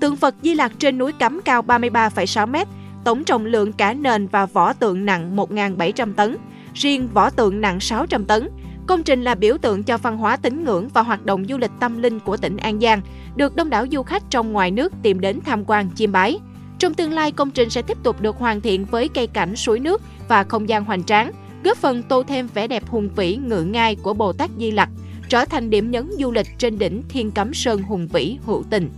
Tượng 0.00 0.16
Phật 0.16 0.34
Di 0.42 0.54
Lặc 0.54 0.72
trên 0.78 0.98
núi 0.98 1.12
cắm 1.12 1.40
cao 1.44 1.62
33,6 1.62 2.46
m, 2.46 2.56
tổng 3.04 3.24
trọng 3.24 3.46
lượng 3.46 3.72
cả 3.72 3.94
nền 3.94 4.26
và 4.26 4.46
vỏ 4.46 4.72
tượng 4.72 5.06
nặng 5.06 5.36
1.700 5.36 6.12
tấn, 6.14 6.36
riêng 6.74 7.08
vỏ 7.14 7.30
tượng 7.30 7.60
nặng 7.60 7.80
600 7.80 8.24
tấn. 8.24 8.48
Công 8.88 9.02
trình 9.02 9.24
là 9.24 9.34
biểu 9.34 9.58
tượng 9.58 9.82
cho 9.82 9.98
văn 9.98 10.18
hóa 10.18 10.36
tín 10.36 10.64
ngưỡng 10.64 10.88
và 10.88 11.02
hoạt 11.02 11.26
động 11.26 11.44
du 11.48 11.58
lịch 11.58 11.70
tâm 11.80 12.02
linh 12.02 12.20
của 12.20 12.36
tỉnh 12.36 12.56
An 12.56 12.80
Giang, 12.80 13.00
được 13.36 13.56
đông 13.56 13.70
đảo 13.70 13.86
du 13.92 14.02
khách 14.02 14.22
trong 14.30 14.52
ngoài 14.52 14.70
nước 14.70 14.92
tìm 15.02 15.20
đến 15.20 15.40
tham 15.44 15.64
quan 15.66 15.90
chiêm 15.94 16.12
bái. 16.12 16.38
Trong 16.78 16.94
tương 16.94 17.12
lai, 17.12 17.32
công 17.32 17.50
trình 17.50 17.70
sẽ 17.70 17.82
tiếp 17.82 17.98
tục 18.02 18.20
được 18.20 18.36
hoàn 18.36 18.60
thiện 18.60 18.84
với 18.84 19.08
cây 19.08 19.26
cảnh 19.26 19.56
suối 19.56 19.80
nước 19.80 20.02
và 20.28 20.44
không 20.44 20.68
gian 20.68 20.84
hoành 20.84 21.04
tráng, 21.04 21.32
góp 21.64 21.78
phần 21.78 22.02
tô 22.02 22.22
thêm 22.22 22.48
vẻ 22.54 22.66
đẹp 22.66 22.82
hùng 22.88 23.08
vĩ 23.16 23.36
ngự 23.36 23.62
ngai 23.62 23.96
của 23.96 24.14
Bồ 24.14 24.32
Tát 24.32 24.50
Di 24.58 24.70
Lặc, 24.70 24.88
trở 25.28 25.44
thành 25.44 25.70
điểm 25.70 25.90
nhấn 25.90 26.10
du 26.18 26.32
lịch 26.32 26.46
trên 26.58 26.78
đỉnh 26.78 27.02
Thiên 27.08 27.30
Cấm 27.30 27.54
Sơn 27.54 27.82
hùng 27.82 28.08
vĩ 28.08 28.38
hữu 28.46 28.64
tình. 28.70 28.90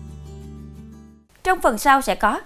Trong 1.45 1.61
phần 1.61 1.79
sau 1.79 2.01
sẽ 2.01 2.15
có 2.15 2.41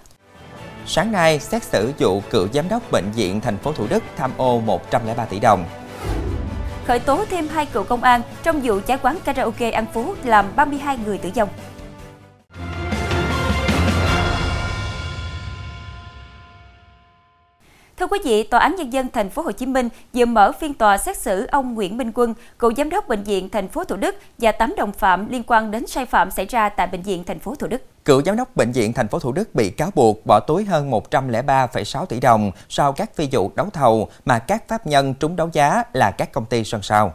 Sáng 0.85 1.11
nay, 1.11 1.39
xét 1.39 1.63
xử 1.63 1.91
vụ 1.99 2.21
cựu 2.29 2.47
giám 2.53 2.69
đốc 2.69 2.91
bệnh 2.91 3.11
viện 3.15 3.41
thành 3.41 3.57
phố 3.57 3.71
Thủ 3.73 3.87
Đức 3.89 4.03
tham 4.15 4.31
ô 4.37 4.59
103 4.59 5.25
tỷ 5.25 5.39
đồng 5.39 5.65
khởi 6.87 6.99
tố 6.99 7.25
thêm 7.29 7.47
hai 7.47 7.65
cựu 7.65 7.83
công 7.83 8.03
an 8.03 8.21
trong 8.43 8.61
vụ 8.63 8.79
cháy 8.85 8.97
quán 9.01 9.17
karaoke 9.25 9.71
An 9.71 9.85
Phú 9.93 10.13
làm 10.23 10.45
32 10.55 10.97
người 11.05 11.17
tử 11.17 11.29
vong. 11.35 11.49
Thưa 18.05 18.09
quý 18.09 18.19
vị, 18.23 18.43
Tòa 18.43 18.59
án 18.59 18.75
nhân 18.75 18.93
dân 18.93 19.07
thành 19.13 19.29
phố 19.29 19.41
Hồ 19.41 19.51
Chí 19.51 19.65
Minh 19.65 19.89
vừa 20.13 20.25
mở 20.25 20.51
phiên 20.51 20.73
tòa 20.73 20.97
xét 20.97 21.17
xử 21.17 21.45
ông 21.45 21.73
Nguyễn 21.73 21.97
Minh 21.97 22.11
Quân, 22.15 22.33
cựu 22.59 22.73
giám 22.73 22.89
đốc 22.89 23.07
bệnh 23.07 23.23
viện 23.23 23.49
thành 23.49 23.67
phố 23.67 23.83
Thủ 23.83 23.95
Đức 23.95 24.15
và 24.37 24.51
8 24.51 24.73
đồng 24.77 24.91
phạm 24.91 25.29
liên 25.29 25.43
quan 25.47 25.71
đến 25.71 25.87
sai 25.87 26.05
phạm 26.05 26.31
xảy 26.31 26.45
ra 26.45 26.69
tại 26.69 26.87
bệnh 26.87 27.01
viện 27.01 27.23
thành 27.23 27.39
phố 27.39 27.55
Thủ 27.55 27.67
Đức. 27.67 27.81
Cựu 28.05 28.21
giám 28.21 28.35
đốc 28.35 28.55
bệnh 28.55 28.71
viện 28.71 28.93
thành 28.93 29.07
phố 29.07 29.19
Thủ 29.19 29.31
Đức 29.31 29.55
bị 29.55 29.69
cáo 29.69 29.91
buộc 29.95 30.25
bỏ 30.25 30.39
túi 30.39 30.65
hơn 30.65 30.91
103,6 30.91 32.05
tỷ 32.05 32.19
đồng 32.19 32.51
sau 32.69 32.93
các 32.93 33.15
phi 33.15 33.27
vụ 33.31 33.51
đấu 33.55 33.69
thầu 33.73 34.09
mà 34.25 34.39
các 34.39 34.67
pháp 34.67 34.87
nhân 34.87 35.13
trúng 35.19 35.35
đấu 35.35 35.49
giá 35.53 35.83
là 35.93 36.11
các 36.11 36.31
công 36.31 36.45
ty 36.45 36.63
sân 36.63 36.81
sau. 36.81 37.13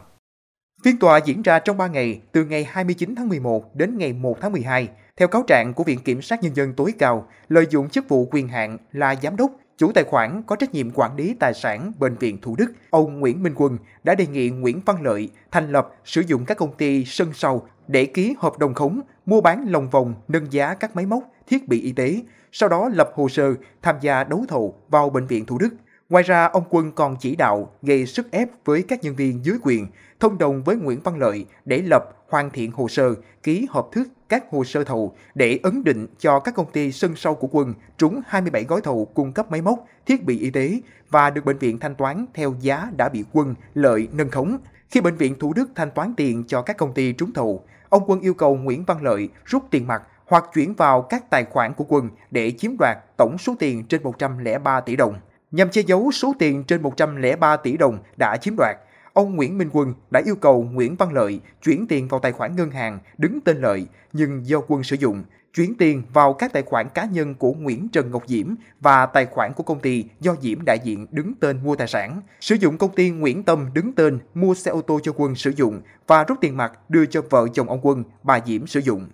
Phiên 0.83 0.99
tòa 0.99 1.17
diễn 1.17 1.41
ra 1.41 1.59
trong 1.59 1.77
3 1.77 1.87
ngày, 1.87 2.19
từ 2.31 2.45
ngày 2.45 2.67
29 2.71 3.15
tháng 3.15 3.29
11 3.29 3.75
đến 3.75 3.97
ngày 3.97 4.13
1 4.13 4.37
tháng 4.41 4.51
12. 4.51 4.87
Theo 5.17 5.27
cáo 5.27 5.43
trạng 5.47 5.73
của 5.73 5.83
Viện 5.83 5.99
Kiểm 5.99 6.21
sát 6.21 6.43
Nhân 6.43 6.55
dân 6.55 6.73
tối 6.73 6.93
cao, 6.99 7.27
lợi 7.49 7.65
dụng 7.69 7.89
chức 7.89 8.09
vụ 8.09 8.27
quyền 8.31 8.47
hạn 8.47 8.77
là 8.91 9.15
giám 9.23 9.35
đốc, 9.35 9.51
chủ 9.81 9.91
tài 9.91 10.03
khoản 10.03 10.43
có 10.47 10.55
trách 10.55 10.73
nhiệm 10.73 10.91
quản 10.91 11.15
lý 11.15 11.33
tài 11.39 11.53
sản 11.53 11.91
Bệnh 11.99 12.15
viện 12.15 12.41
Thủ 12.41 12.55
Đức, 12.55 12.71
ông 12.89 13.19
Nguyễn 13.19 13.43
Minh 13.43 13.53
Quân 13.55 13.77
đã 14.03 14.15
đề 14.15 14.27
nghị 14.27 14.49
Nguyễn 14.49 14.81
Văn 14.85 15.01
Lợi 15.01 15.29
thành 15.51 15.71
lập 15.71 15.95
sử 16.05 16.21
dụng 16.21 16.45
các 16.45 16.57
công 16.57 16.75
ty 16.77 17.05
sân 17.05 17.33
sau 17.33 17.67
để 17.87 18.05
ký 18.05 18.35
hợp 18.39 18.59
đồng 18.59 18.73
khống, 18.73 19.01
mua 19.25 19.41
bán 19.41 19.65
lòng 19.67 19.89
vòng, 19.89 20.13
nâng 20.27 20.53
giá 20.53 20.73
các 20.73 20.95
máy 20.95 21.05
móc, 21.05 21.23
thiết 21.47 21.67
bị 21.67 21.81
y 21.81 21.91
tế, 21.91 22.21
sau 22.51 22.69
đó 22.69 22.89
lập 22.93 23.11
hồ 23.15 23.29
sơ 23.29 23.53
tham 23.81 23.95
gia 24.01 24.23
đấu 24.23 24.45
thầu 24.47 24.75
vào 24.89 25.09
Bệnh 25.09 25.27
viện 25.27 25.45
Thủ 25.45 25.57
Đức. 25.57 25.69
Ngoài 26.09 26.23
ra, 26.23 26.45
ông 26.45 26.63
Quân 26.69 26.91
còn 26.91 27.15
chỉ 27.19 27.35
đạo 27.35 27.71
gây 27.81 28.05
sức 28.05 28.31
ép 28.31 28.49
với 28.65 28.83
các 28.87 29.03
nhân 29.03 29.15
viên 29.15 29.45
dưới 29.45 29.57
quyền, 29.63 29.87
thông 30.19 30.37
đồng 30.37 30.63
với 30.63 30.75
Nguyễn 30.75 30.99
Văn 31.03 31.19
Lợi 31.19 31.45
để 31.65 31.81
lập 31.81 32.03
hoàn 32.29 32.49
thiện 32.49 32.71
hồ 32.71 32.87
sơ, 32.87 33.13
ký 33.43 33.67
hợp 33.69 33.87
thức 33.91 34.07
các 34.31 34.43
hồ 34.51 34.63
sơ 34.63 34.83
thầu 34.83 35.15
để 35.35 35.59
ấn 35.63 35.83
định 35.83 36.07
cho 36.19 36.39
các 36.39 36.55
công 36.55 36.71
ty 36.71 36.91
sân 36.91 37.15
sau 37.15 37.35
của 37.35 37.47
quân 37.51 37.73
trúng 37.97 38.21
27 38.27 38.63
gói 38.63 38.81
thầu 38.81 39.05
cung 39.05 39.33
cấp 39.33 39.51
máy 39.51 39.61
móc, 39.61 39.85
thiết 40.05 40.25
bị 40.25 40.39
y 40.39 40.49
tế 40.49 40.81
và 41.09 41.29
được 41.29 41.45
bệnh 41.45 41.57
viện 41.57 41.79
thanh 41.79 41.95
toán 41.95 42.25
theo 42.33 42.55
giá 42.59 42.91
đã 42.97 43.09
bị 43.09 43.23
quân 43.33 43.55
lợi 43.73 44.07
nâng 44.11 44.29
khống. 44.29 44.57
Khi 44.89 45.01
bệnh 45.01 45.15
viện 45.15 45.39
Thủ 45.39 45.53
Đức 45.53 45.69
thanh 45.75 45.91
toán 45.91 46.13
tiền 46.17 46.43
cho 46.47 46.61
các 46.61 46.77
công 46.77 46.93
ty 46.93 47.13
trúng 47.13 47.33
thầu, 47.33 47.63
ông 47.89 48.03
Quân 48.07 48.19
yêu 48.19 48.33
cầu 48.33 48.55
Nguyễn 48.55 48.83
Văn 48.83 49.03
Lợi 49.03 49.29
rút 49.45 49.63
tiền 49.71 49.87
mặt 49.87 50.03
hoặc 50.25 50.45
chuyển 50.53 50.73
vào 50.73 51.01
các 51.01 51.29
tài 51.29 51.45
khoản 51.45 51.73
của 51.73 51.85
Quân 51.87 52.09
để 52.31 52.51
chiếm 52.51 52.71
đoạt 52.79 52.97
tổng 53.17 53.37
số 53.37 53.55
tiền 53.59 53.83
trên 53.83 54.03
103 54.03 54.81
tỷ 54.81 54.95
đồng. 54.95 55.15
Nhằm 55.51 55.69
che 55.69 55.81
giấu 55.81 56.11
số 56.11 56.33
tiền 56.39 56.63
trên 56.63 56.81
103 56.81 57.57
tỷ 57.57 57.77
đồng 57.77 57.97
đã 58.17 58.37
chiếm 58.37 58.55
đoạt, 58.57 58.77
ông 59.13 59.35
Nguyễn 59.35 59.57
Minh 59.57 59.69
Quân 59.73 59.93
đã 60.11 60.21
yêu 60.25 60.35
cầu 60.35 60.63
Nguyễn 60.71 60.95
Văn 60.95 61.13
Lợi 61.13 61.39
chuyển 61.63 61.87
tiền 61.87 62.07
vào 62.07 62.19
tài 62.19 62.31
khoản 62.31 62.55
ngân 62.55 62.71
hàng 62.71 62.99
đứng 63.17 63.39
tên 63.41 63.57
Lợi 63.57 63.87
nhưng 64.13 64.47
do 64.47 64.61
Quân 64.67 64.83
sử 64.83 64.95
dụng, 64.95 65.23
chuyển 65.53 65.75
tiền 65.75 66.03
vào 66.13 66.33
các 66.33 66.53
tài 66.53 66.63
khoản 66.63 66.89
cá 66.89 67.05
nhân 67.05 67.35
của 67.35 67.53
Nguyễn 67.53 67.87
Trần 67.89 68.11
Ngọc 68.11 68.23
Diễm 68.27 68.55
và 68.79 69.05
tài 69.05 69.25
khoản 69.25 69.53
của 69.53 69.63
công 69.63 69.79
ty 69.79 70.05
do 70.19 70.35
Diễm 70.41 70.59
đại 70.65 70.77
diện 70.83 71.07
đứng 71.11 71.33
tên 71.39 71.63
mua 71.63 71.75
tài 71.75 71.87
sản, 71.87 72.21
sử 72.41 72.55
dụng 72.55 72.77
công 72.77 72.95
ty 72.95 73.09
Nguyễn 73.09 73.43
Tâm 73.43 73.69
đứng 73.73 73.93
tên 73.93 74.19
mua 74.33 74.53
xe 74.53 74.71
ô 74.71 74.81
tô 74.81 74.99
cho 75.03 75.13
Quân 75.15 75.35
sử 75.35 75.49
dụng 75.55 75.81
và 76.07 76.23
rút 76.23 76.37
tiền 76.41 76.57
mặt 76.57 76.89
đưa 76.89 77.05
cho 77.05 77.21
vợ 77.29 77.47
chồng 77.53 77.69
ông 77.69 77.79
Quân, 77.81 78.03
bà 78.23 78.39
Diễm 78.45 78.67
sử 78.67 78.79
dụng 78.79 79.07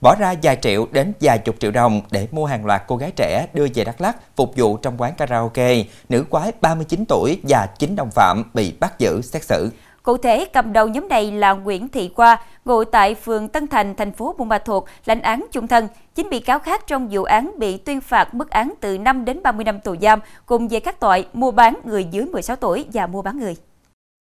bỏ 0.00 0.14
ra 0.18 0.34
vài 0.42 0.56
triệu 0.62 0.86
đến 0.92 1.12
vài 1.20 1.38
chục 1.38 1.56
triệu 1.58 1.70
đồng 1.70 2.00
để 2.10 2.28
mua 2.30 2.46
hàng 2.46 2.66
loạt 2.66 2.82
cô 2.86 2.96
gái 2.96 3.10
trẻ 3.16 3.46
đưa 3.52 3.66
về 3.74 3.84
Đắk 3.84 4.00
Lắk 4.00 4.36
phục 4.36 4.56
vụ 4.56 4.76
trong 4.76 4.94
quán 4.98 5.12
karaoke. 5.16 5.84
Nữ 6.08 6.24
quái 6.30 6.52
39 6.60 7.04
tuổi 7.08 7.40
và 7.42 7.66
9 7.78 7.96
đồng 7.96 8.10
phạm 8.10 8.44
bị 8.54 8.72
bắt 8.80 8.98
giữ 8.98 9.20
xét 9.22 9.44
xử. 9.44 9.70
Cụ 10.02 10.16
thể, 10.16 10.44
cầm 10.52 10.72
đầu 10.72 10.88
nhóm 10.88 11.08
này 11.08 11.30
là 11.30 11.52
Nguyễn 11.52 11.88
Thị 11.88 12.10
Khoa, 12.14 12.42
ngụ 12.64 12.84
tại 12.84 13.14
phường 13.14 13.48
Tân 13.48 13.66
Thành, 13.66 13.94
thành 13.94 14.12
phố 14.12 14.34
Buôn 14.38 14.48
Ma 14.48 14.58
Thuột, 14.58 14.84
lãnh 15.04 15.20
án 15.22 15.46
chung 15.52 15.68
thân. 15.68 15.88
Chín 16.14 16.30
bị 16.30 16.40
cáo 16.40 16.58
khác 16.58 16.86
trong 16.86 17.08
vụ 17.10 17.22
án 17.22 17.52
bị 17.58 17.76
tuyên 17.76 18.00
phạt 18.00 18.34
mức 18.34 18.50
án 18.50 18.74
từ 18.80 18.98
5 18.98 19.24
đến 19.24 19.42
30 19.42 19.64
năm 19.64 19.80
tù 19.80 19.96
giam, 20.02 20.20
cùng 20.46 20.68
về 20.68 20.80
các 20.80 21.00
tội 21.00 21.26
mua 21.32 21.50
bán 21.50 21.78
người 21.84 22.04
dưới 22.04 22.24
16 22.24 22.56
tuổi 22.56 22.86
và 22.92 23.06
mua 23.06 23.22
bán 23.22 23.38
người. 23.38 23.56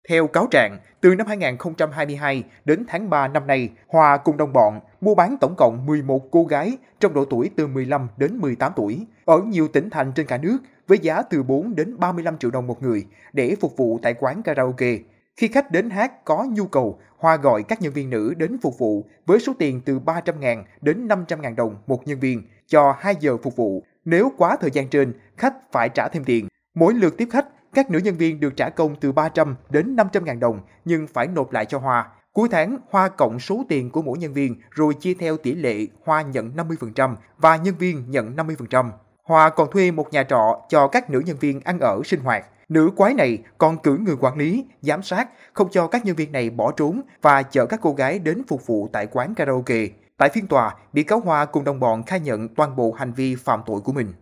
Theo 0.09 0.27
cáo 0.27 0.47
trạng, 0.51 0.77
từ 1.01 1.15
năm 1.15 1.27
2022 1.27 2.43
đến 2.65 2.85
tháng 2.87 3.09
3 3.09 3.27
năm 3.27 3.47
nay, 3.47 3.69
Hòa 3.87 4.17
cùng 4.17 4.37
đồng 4.37 4.53
bọn 4.53 4.79
mua 5.01 5.15
bán 5.15 5.37
tổng 5.41 5.55
cộng 5.57 5.85
11 5.85 6.31
cô 6.31 6.43
gái 6.43 6.77
trong 6.99 7.13
độ 7.13 7.25
tuổi 7.25 7.49
từ 7.55 7.67
15 7.67 8.07
đến 8.17 8.37
18 8.37 8.71
tuổi 8.75 9.05
ở 9.25 9.41
nhiều 9.41 9.67
tỉnh 9.67 9.89
thành 9.89 10.11
trên 10.11 10.25
cả 10.25 10.37
nước 10.37 10.57
với 10.87 10.97
giá 11.01 11.21
từ 11.21 11.43
4 11.43 11.75
đến 11.75 11.99
35 11.99 12.37
triệu 12.37 12.51
đồng 12.51 12.67
một 12.67 12.83
người 12.83 13.05
để 13.33 13.55
phục 13.61 13.77
vụ 13.77 13.99
tại 14.01 14.13
quán 14.19 14.43
karaoke. 14.43 14.97
Khi 15.35 15.47
khách 15.47 15.71
đến 15.71 15.89
hát 15.89 16.25
có 16.25 16.45
nhu 16.51 16.65
cầu, 16.65 16.99
Hoa 17.17 17.35
gọi 17.35 17.63
các 17.63 17.81
nhân 17.81 17.93
viên 17.93 18.09
nữ 18.09 18.33
đến 18.37 18.57
phục 18.61 18.79
vụ 18.79 19.05
với 19.25 19.39
số 19.39 19.53
tiền 19.59 19.81
từ 19.85 19.99
300.000 19.99 20.63
đến 20.81 21.07
500.000 21.07 21.55
đồng 21.55 21.75
một 21.87 22.07
nhân 22.07 22.19
viên 22.19 22.41
cho 22.67 22.95
2 22.99 23.15
giờ 23.19 23.37
phục 23.37 23.55
vụ. 23.55 23.83
Nếu 24.05 24.31
quá 24.37 24.57
thời 24.61 24.71
gian 24.71 24.87
trên, 24.87 25.13
khách 25.37 25.71
phải 25.71 25.89
trả 25.89 26.07
thêm 26.07 26.23
tiền. 26.23 26.47
Mỗi 26.75 26.93
lượt 26.93 27.17
tiếp 27.17 27.27
khách, 27.31 27.47
các 27.73 27.91
nữ 27.91 27.99
nhân 27.99 28.15
viên 28.15 28.39
được 28.39 28.55
trả 28.57 28.69
công 28.69 28.95
từ 28.95 29.11
300 29.11 29.55
đến 29.69 29.95
500 29.95 30.25
ngàn 30.25 30.39
đồng 30.39 30.59
nhưng 30.85 31.07
phải 31.07 31.27
nộp 31.27 31.51
lại 31.51 31.65
cho 31.65 31.77
Hoa. 31.79 32.07
Cuối 32.33 32.49
tháng, 32.51 32.77
Hoa 32.89 33.09
cộng 33.09 33.39
số 33.39 33.63
tiền 33.69 33.89
của 33.89 34.01
mỗi 34.01 34.17
nhân 34.17 34.33
viên 34.33 34.55
rồi 34.71 34.93
chia 34.93 35.13
theo 35.13 35.37
tỷ 35.37 35.55
lệ 35.55 35.87
Hoa 36.05 36.21
nhận 36.21 36.51
50% 36.55 37.15
và 37.37 37.55
nhân 37.55 37.75
viên 37.79 38.11
nhận 38.11 38.35
50%. 38.35 38.91
Hoa 39.23 39.49
còn 39.49 39.71
thuê 39.71 39.91
một 39.91 40.13
nhà 40.13 40.23
trọ 40.23 40.61
cho 40.69 40.87
các 40.87 41.09
nữ 41.09 41.19
nhân 41.25 41.37
viên 41.39 41.61
ăn 41.61 41.79
ở 41.79 42.01
sinh 42.05 42.19
hoạt. 42.19 42.45
Nữ 42.69 42.91
quái 42.95 43.13
này 43.13 43.37
còn 43.57 43.77
cử 43.77 43.97
người 43.97 44.15
quản 44.19 44.37
lý, 44.37 44.65
giám 44.81 45.03
sát, 45.03 45.29
không 45.53 45.67
cho 45.71 45.87
các 45.87 46.05
nhân 46.05 46.15
viên 46.15 46.31
này 46.31 46.49
bỏ 46.49 46.71
trốn 46.71 47.01
và 47.21 47.43
chở 47.43 47.65
các 47.65 47.79
cô 47.81 47.93
gái 47.93 48.19
đến 48.19 48.41
phục 48.47 48.67
vụ 48.67 48.89
tại 48.93 49.07
quán 49.11 49.35
karaoke. 49.35 49.87
Tại 50.17 50.29
phiên 50.29 50.47
tòa, 50.47 50.75
bị 50.93 51.03
cáo 51.03 51.19
Hoa 51.19 51.45
cùng 51.45 51.63
đồng 51.63 51.79
bọn 51.79 52.03
khai 52.03 52.19
nhận 52.19 52.47
toàn 52.47 52.75
bộ 52.75 52.91
hành 52.91 53.13
vi 53.13 53.35
phạm 53.35 53.61
tội 53.65 53.81
của 53.81 53.91
mình. 53.91 54.13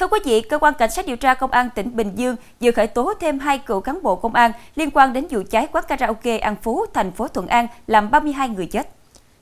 Thưa 0.00 0.08
quý 0.08 0.18
vị, 0.24 0.40
cơ 0.40 0.58
quan 0.58 0.74
cảnh 0.78 0.90
sát 0.90 1.06
điều 1.06 1.16
tra 1.16 1.34
công 1.34 1.50
an 1.50 1.68
tỉnh 1.74 1.96
Bình 1.96 2.10
Dương 2.14 2.36
vừa 2.60 2.70
khởi 2.70 2.86
tố 2.86 3.12
thêm 3.20 3.38
hai 3.38 3.58
cựu 3.58 3.80
cán 3.80 4.02
bộ 4.02 4.16
công 4.16 4.34
an 4.34 4.52
liên 4.74 4.90
quan 4.90 5.12
đến 5.12 5.26
vụ 5.30 5.42
cháy 5.50 5.68
quán 5.72 5.84
karaoke 5.88 6.38
An 6.38 6.56
Phú, 6.62 6.86
thành 6.94 7.12
phố 7.12 7.28
Thuận 7.28 7.46
An 7.46 7.66
làm 7.86 8.10
32 8.10 8.48
người 8.48 8.66
chết. 8.66 8.88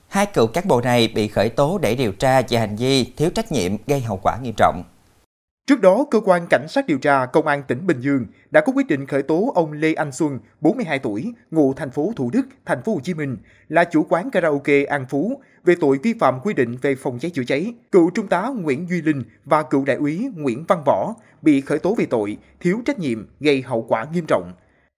Hai 0.07 0.25
cựu 0.25 0.47
cán 0.47 0.67
bộ 0.67 0.81
này 0.81 1.11
bị 1.15 1.27
khởi 1.27 1.49
tố 1.49 1.77
để 1.81 1.95
điều 1.95 2.11
tra 2.11 2.41
về 2.49 2.57
hành 2.57 2.75
vi 2.75 3.13
thiếu 3.17 3.29
trách 3.29 3.51
nhiệm 3.51 3.71
gây 3.87 4.01
hậu 4.01 4.19
quả 4.23 4.37
nghiêm 4.43 4.53
trọng. 4.57 4.83
Trước 5.67 5.81
đó, 5.81 6.05
cơ 6.11 6.19
quan 6.19 6.47
cảnh 6.49 6.65
sát 6.69 6.87
điều 6.87 6.97
tra 6.97 7.25
công 7.25 7.47
an 7.47 7.63
tỉnh 7.67 7.87
Bình 7.87 8.01
Dương 8.01 8.25
đã 8.51 8.61
có 8.61 8.73
quyết 8.75 8.87
định 8.87 9.05
khởi 9.05 9.23
tố 9.23 9.51
ông 9.55 9.71
Lê 9.71 9.93
Anh 9.93 10.11
Xuân, 10.11 10.39
42 10.61 10.99
tuổi, 10.99 11.33
ngụ 11.51 11.73
thành 11.73 11.91
phố 11.91 12.13
Thủ 12.15 12.29
Đức, 12.33 12.43
thành 12.65 12.81
phố 12.81 12.93
Hồ 12.93 12.99
Chí 13.03 13.13
Minh, 13.13 13.37
là 13.69 13.83
chủ 13.83 14.05
quán 14.09 14.31
karaoke 14.31 14.83
An 14.83 15.05
Phú 15.09 15.41
về 15.67 15.75
tội 15.79 15.99
vi 16.03 16.13
phạm 16.13 16.39
quy 16.43 16.53
định 16.53 16.77
về 16.81 16.95
phòng 16.95 17.19
cháy 17.19 17.31
chữa 17.31 17.43
cháy. 17.43 17.73
Cựu 17.91 18.09
trung 18.09 18.27
tá 18.27 18.49
Nguyễn 18.55 18.89
Duy 18.89 19.01
Linh 19.01 19.23
và 19.45 19.63
cựu 19.63 19.85
đại 19.85 19.95
úy 19.95 20.29
Nguyễn 20.35 20.65
Văn 20.67 20.83
Võ 20.85 21.13
bị 21.41 21.61
khởi 21.61 21.79
tố 21.79 21.95
về 21.95 22.05
tội 22.05 22.37
thiếu 22.59 22.81
trách 22.85 22.99
nhiệm 22.99 23.27
gây 23.39 23.61
hậu 23.61 23.81
quả 23.81 24.05
nghiêm 24.13 24.25
trọng. 24.27 24.51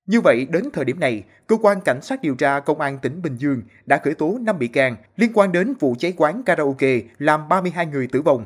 Như 0.08 0.22
vậy, 0.22 0.48
đến 0.52 0.64
thời 0.74 0.86
điểm 0.86 1.00
này, 1.00 1.24
cơ 1.48 1.58
quan 1.62 1.82
cảnh 1.82 2.02
sát 2.02 2.22
điều 2.22 2.36
tra 2.36 2.60
công 2.60 2.82
an 2.82 3.00
tỉnh 3.02 3.22
Bình 3.22 3.36
Dương 3.38 3.62
đã 3.86 3.98
khởi 4.04 4.14
tố 4.14 4.38
5 4.42 4.60
bị 4.60 4.68
can 4.68 4.96
liên 5.18 5.32
quan 5.34 5.52
đến 5.52 5.74
vụ 5.80 5.96
cháy 6.00 6.14
quán 6.18 6.44
karaoke 6.44 7.02
làm 7.18 7.50
32 7.50 7.86
người 7.86 8.08
tử 8.08 8.22
vong 8.22 8.46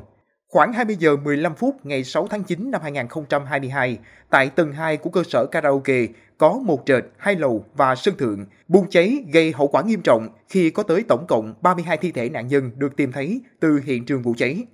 Khoảng 0.54 0.72
20 0.72 0.96
giờ 0.98 1.16
15 1.16 1.54
phút 1.54 1.86
ngày 1.86 2.04
6 2.04 2.26
tháng 2.28 2.44
9 2.44 2.70
năm 2.70 2.80
2022, 2.82 3.98
tại 4.30 4.50
tầng 4.50 4.72
2 4.72 4.96
của 4.96 5.10
cơ 5.10 5.22
sở 5.28 5.46
karaoke 5.46 6.06
có 6.38 6.52
một 6.64 6.82
trệt, 6.86 7.04
hai 7.16 7.34
lầu 7.34 7.64
và 7.76 7.94
sân 7.94 8.16
thượng, 8.16 8.46
bùng 8.68 8.90
cháy 8.90 9.24
gây 9.32 9.52
hậu 9.52 9.68
quả 9.68 9.82
nghiêm 9.82 10.00
trọng 10.02 10.28
khi 10.48 10.70
có 10.70 10.82
tới 10.82 11.04
tổng 11.08 11.26
cộng 11.28 11.54
32 11.60 11.96
thi 11.96 12.12
thể 12.12 12.28
nạn 12.28 12.46
nhân 12.46 12.70
được 12.76 12.96
tìm 12.96 13.12
thấy 13.12 13.40
từ 13.60 13.80
hiện 13.84 14.04
trường 14.04 14.22
vụ 14.22 14.34
cháy. 14.36 14.64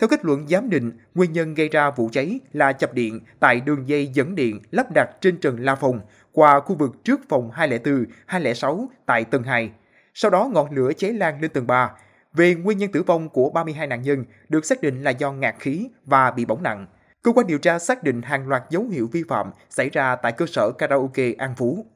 Theo 0.00 0.08
kết 0.08 0.24
luận 0.24 0.48
giám 0.48 0.70
định, 0.70 0.92
nguyên 1.14 1.32
nhân 1.32 1.54
gây 1.54 1.68
ra 1.68 1.90
vụ 1.90 2.08
cháy 2.12 2.40
là 2.52 2.72
chập 2.72 2.94
điện 2.94 3.20
tại 3.40 3.60
đường 3.60 3.88
dây 3.88 4.06
dẫn 4.06 4.34
điện 4.34 4.60
lắp 4.70 4.86
đặt 4.94 5.10
trên 5.20 5.36
trần 5.36 5.60
la 5.60 5.74
phòng 5.74 6.00
qua 6.32 6.60
khu 6.60 6.76
vực 6.76 7.04
trước 7.04 7.20
phòng 7.28 7.50
204, 7.50 8.04
206 8.26 8.88
tại 9.06 9.24
tầng 9.24 9.42
2. 9.42 9.70
Sau 10.14 10.30
đó 10.30 10.50
ngọn 10.52 10.70
lửa 10.76 10.92
cháy 10.96 11.12
lan 11.12 11.40
lên 11.40 11.50
tầng 11.50 11.66
3, 11.66 11.90
về 12.34 12.54
nguyên 12.54 12.78
nhân 12.78 12.92
tử 12.92 13.02
vong 13.02 13.28
của 13.28 13.50
32 13.50 13.86
nạn 13.86 14.02
nhân 14.02 14.24
được 14.48 14.64
xác 14.64 14.80
định 14.80 15.02
là 15.02 15.10
do 15.10 15.32
ngạt 15.32 15.54
khí 15.58 15.88
và 16.04 16.30
bị 16.30 16.44
bỏng 16.44 16.62
nặng. 16.62 16.86
Cơ 17.22 17.32
quan 17.32 17.46
điều 17.46 17.58
tra 17.58 17.78
xác 17.78 18.02
định 18.02 18.22
hàng 18.22 18.48
loạt 18.48 18.62
dấu 18.70 18.84
hiệu 18.92 19.08
vi 19.12 19.22
phạm 19.28 19.50
xảy 19.70 19.90
ra 19.90 20.16
tại 20.16 20.32
cơ 20.32 20.46
sở 20.46 20.70
karaoke 20.70 21.32
An 21.38 21.54
Phú. 21.56 21.86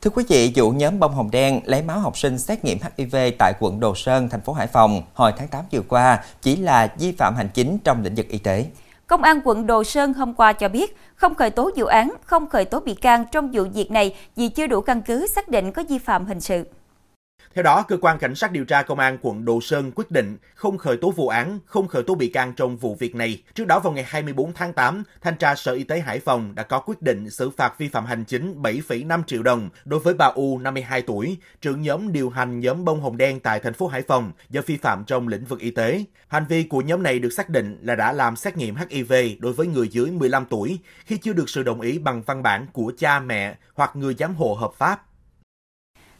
Thưa 0.00 0.10
quý 0.10 0.24
vị, 0.28 0.52
vụ 0.56 0.70
nhóm 0.70 0.98
bông 0.98 1.14
hồng 1.14 1.30
đen 1.30 1.60
lấy 1.64 1.82
máu 1.82 2.00
học 2.00 2.18
sinh 2.18 2.38
xét 2.38 2.64
nghiệm 2.64 2.78
HIV 2.96 3.16
tại 3.38 3.52
quận 3.60 3.80
Đồ 3.80 3.94
Sơn, 3.94 4.28
thành 4.28 4.40
phố 4.40 4.52
Hải 4.52 4.66
Phòng 4.66 5.02
hồi 5.14 5.32
tháng 5.36 5.48
8 5.48 5.64
vừa 5.72 5.82
qua 5.88 6.24
chỉ 6.42 6.56
là 6.56 6.94
vi 6.98 7.12
phạm 7.12 7.34
hành 7.34 7.48
chính 7.54 7.78
trong 7.84 8.02
lĩnh 8.02 8.14
vực 8.14 8.28
y 8.28 8.38
tế. 8.38 8.66
Công 9.06 9.22
an 9.22 9.40
quận 9.44 9.66
Đồ 9.66 9.84
Sơn 9.84 10.14
hôm 10.14 10.34
qua 10.34 10.52
cho 10.52 10.68
biết 10.68 10.96
không 11.14 11.34
khởi 11.34 11.50
tố 11.50 11.70
vụ 11.76 11.86
án, 11.86 12.14
không 12.24 12.48
khởi 12.48 12.64
tố 12.64 12.80
bị 12.80 12.94
can 12.94 13.24
trong 13.32 13.50
vụ 13.52 13.64
việc 13.74 13.90
này 13.90 14.16
vì 14.36 14.48
chưa 14.48 14.66
đủ 14.66 14.80
căn 14.80 15.02
cứ 15.02 15.26
xác 15.26 15.48
định 15.48 15.72
có 15.72 15.84
vi 15.88 15.98
phạm 15.98 16.26
hình 16.26 16.40
sự. 16.40 16.64
Theo 17.54 17.62
đó, 17.62 17.82
cơ 17.82 17.96
quan 18.00 18.18
cảnh 18.18 18.34
sát 18.34 18.52
điều 18.52 18.64
tra 18.64 18.82
công 18.82 18.98
an 18.98 19.18
quận 19.22 19.44
Đồ 19.44 19.60
Sơn 19.60 19.92
quyết 19.94 20.10
định 20.10 20.36
không 20.54 20.78
khởi 20.78 20.96
tố 20.96 21.10
vụ 21.10 21.28
án, 21.28 21.58
không 21.66 21.88
khởi 21.88 22.02
tố 22.02 22.14
bị 22.14 22.28
can 22.28 22.52
trong 22.56 22.76
vụ 22.76 22.94
việc 22.94 23.14
này. 23.14 23.42
Trước 23.54 23.66
đó 23.66 23.80
vào 23.80 23.92
ngày 23.92 24.04
24 24.08 24.52
tháng 24.52 24.72
8, 24.72 25.02
Thanh 25.20 25.36
tra 25.36 25.54
Sở 25.54 25.72
Y 25.72 25.84
tế 25.84 26.00
Hải 26.00 26.20
Phòng 26.20 26.54
đã 26.54 26.62
có 26.62 26.80
quyết 26.80 27.02
định 27.02 27.30
xử 27.30 27.50
phạt 27.50 27.78
vi 27.78 27.88
phạm 27.88 28.06
hành 28.06 28.24
chính 28.24 28.62
7,5 28.62 29.22
triệu 29.26 29.42
đồng 29.42 29.68
đối 29.84 30.00
với 30.00 30.14
bà 30.14 30.26
U 30.26 30.58
52 30.58 31.02
tuổi, 31.02 31.36
trưởng 31.60 31.82
nhóm 31.82 32.12
điều 32.12 32.30
hành 32.30 32.60
nhóm 32.60 32.84
bông 32.84 33.00
hồng 33.00 33.16
đen 33.16 33.40
tại 33.40 33.60
thành 33.60 33.74
phố 33.74 33.86
Hải 33.86 34.02
Phòng 34.02 34.32
do 34.50 34.60
vi 34.66 34.76
phạm 34.76 35.04
trong 35.04 35.28
lĩnh 35.28 35.44
vực 35.44 35.60
y 35.60 35.70
tế. 35.70 36.04
Hành 36.28 36.44
vi 36.48 36.62
của 36.62 36.80
nhóm 36.80 37.02
này 37.02 37.18
được 37.18 37.30
xác 37.30 37.48
định 37.48 37.78
là 37.82 37.94
đã 37.94 38.12
làm 38.12 38.36
xét 38.36 38.56
nghiệm 38.56 38.74
HIV 38.76 39.12
đối 39.38 39.52
với 39.52 39.66
người 39.66 39.88
dưới 39.88 40.10
15 40.10 40.46
tuổi 40.50 40.78
khi 41.04 41.16
chưa 41.16 41.32
được 41.32 41.48
sự 41.48 41.62
đồng 41.62 41.80
ý 41.80 41.98
bằng 41.98 42.22
văn 42.22 42.42
bản 42.42 42.66
của 42.72 42.92
cha 42.98 43.20
mẹ 43.20 43.56
hoặc 43.74 43.96
người 43.96 44.14
giám 44.14 44.34
hộ 44.34 44.54
hợp 44.54 44.70
pháp 44.78 45.02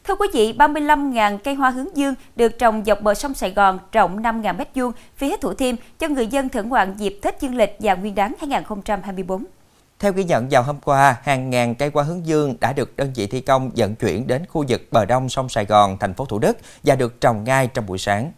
Thưa 0.07 0.15
quý 0.15 0.27
vị, 0.33 0.53
35.000 0.57 1.37
cây 1.37 1.55
hoa 1.55 1.69
hướng 1.69 1.97
dương 1.97 2.13
được 2.35 2.59
trồng 2.59 2.83
dọc 2.85 3.01
bờ 3.01 3.13
sông 3.13 3.33
Sài 3.33 3.51
Gòn 3.51 3.79
rộng 3.91 4.21
5.000 4.21 4.57
m2 4.57 4.91
phía 5.15 5.37
Thủ 5.37 5.53
Thiêm 5.53 5.75
cho 5.99 6.07
người 6.07 6.27
dân 6.27 6.49
thưởng 6.49 6.69
ngoạn 6.69 6.93
dịp 6.97 7.19
Tết 7.21 7.41
Dương 7.41 7.55
lịch 7.55 7.77
và 7.79 7.95
Nguyên 7.95 8.15
đán 8.15 8.33
2024. 8.39 9.43
Theo 9.99 10.11
ghi 10.11 10.23
nhận 10.23 10.47
vào 10.49 10.63
hôm 10.63 10.79
qua, 10.79 11.15
hàng 11.23 11.49
ngàn 11.49 11.75
cây 11.75 11.91
hoa 11.93 12.03
hướng 12.03 12.25
dương 12.25 12.55
đã 12.59 12.73
được 12.73 12.95
đơn 12.95 13.11
vị 13.15 13.27
thi 13.27 13.41
công 13.41 13.71
vận 13.75 13.95
chuyển 13.95 14.27
đến 14.27 14.45
khu 14.45 14.65
vực 14.67 14.81
bờ 14.91 15.05
đông 15.05 15.29
sông 15.29 15.49
Sài 15.49 15.65
Gòn, 15.65 15.97
thành 15.99 16.13
phố 16.13 16.25
Thủ 16.25 16.39
Đức 16.39 16.57
và 16.83 16.95
được 16.95 17.21
trồng 17.21 17.43
ngay 17.43 17.67
trong 17.67 17.85
buổi 17.85 17.97
sáng. 17.97 18.31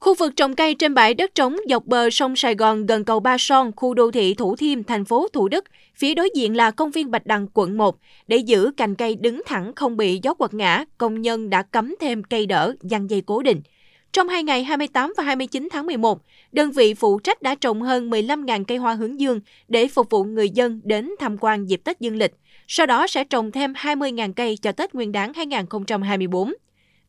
Khu 0.00 0.14
vực 0.14 0.36
trồng 0.36 0.54
cây 0.54 0.74
trên 0.74 0.94
bãi 0.94 1.14
đất 1.14 1.34
trống 1.34 1.56
dọc 1.68 1.86
bờ 1.86 2.10
sông 2.10 2.36
Sài 2.36 2.54
Gòn 2.54 2.86
gần 2.86 3.04
cầu 3.04 3.20
Ba 3.20 3.38
Son, 3.38 3.72
khu 3.76 3.94
đô 3.94 4.10
thị 4.10 4.34
Thủ 4.34 4.56
Thiêm, 4.56 4.82
thành 4.84 5.04
phố 5.04 5.28
Thủ 5.32 5.48
Đức, 5.48 5.64
phía 5.94 6.14
đối 6.14 6.30
diện 6.34 6.56
là 6.56 6.70
công 6.70 6.90
viên 6.90 7.10
Bạch 7.10 7.26
Đằng, 7.26 7.46
quận 7.54 7.78
1. 7.78 7.96
Để 8.26 8.36
giữ 8.36 8.70
cành 8.76 8.94
cây 8.94 9.16
đứng 9.16 9.42
thẳng 9.46 9.72
không 9.76 9.96
bị 9.96 10.20
gió 10.22 10.34
quật 10.34 10.54
ngã, 10.54 10.84
công 10.98 11.20
nhân 11.22 11.50
đã 11.50 11.62
cắm 11.62 11.94
thêm 12.00 12.22
cây 12.22 12.46
đỡ, 12.46 12.74
giăng 12.82 13.10
dây 13.10 13.22
cố 13.26 13.42
định. 13.42 13.60
Trong 14.12 14.28
hai 14.28 14.42
ngày 14.42 14.64
28 14.64 15.12
và 15.16 15.24
29 15.24 15.68
tháng 15.72 15.86
11, 15.86 16.18
đơn 16.52 16.70
vị 16.70 16.94
phụ 16.94 17.18
trách 17.18 17.42
đã 17.42 17.54
trồng 17.54 17.82
hơn 17.82 18.10
15.000 18.10 18.64
cây 18.64 18.78
hoa 18.78 18.94
hướng 18.94 19.20
dương 19.20 19.40
để 19.68 19.88
phục 19.88 20.10
vụ 20.10 20.24
người 20.24 20.50
dân 20.50 20.80
đến 20.84 21.10
tham 21.18 21.36
quan 21.40 21.66
dịp 21.66 21.80
Tết 21.84 22.00
Dương 22.00 22.16
lịch. 22.16 22.32
Sau 22.68 22.86
đó 22.86 23.06
sẽ 23.06 23.24
trồng 23.24 23.52
thêm 23.52 23.72
20.000 23.72 24.32
cây 24.32 24.58
cho 24.62 24.72
Tết 24.72 24.94
Nguyên 24.94 25.12
đán 25.12 25.34
2024. 25.34 26.54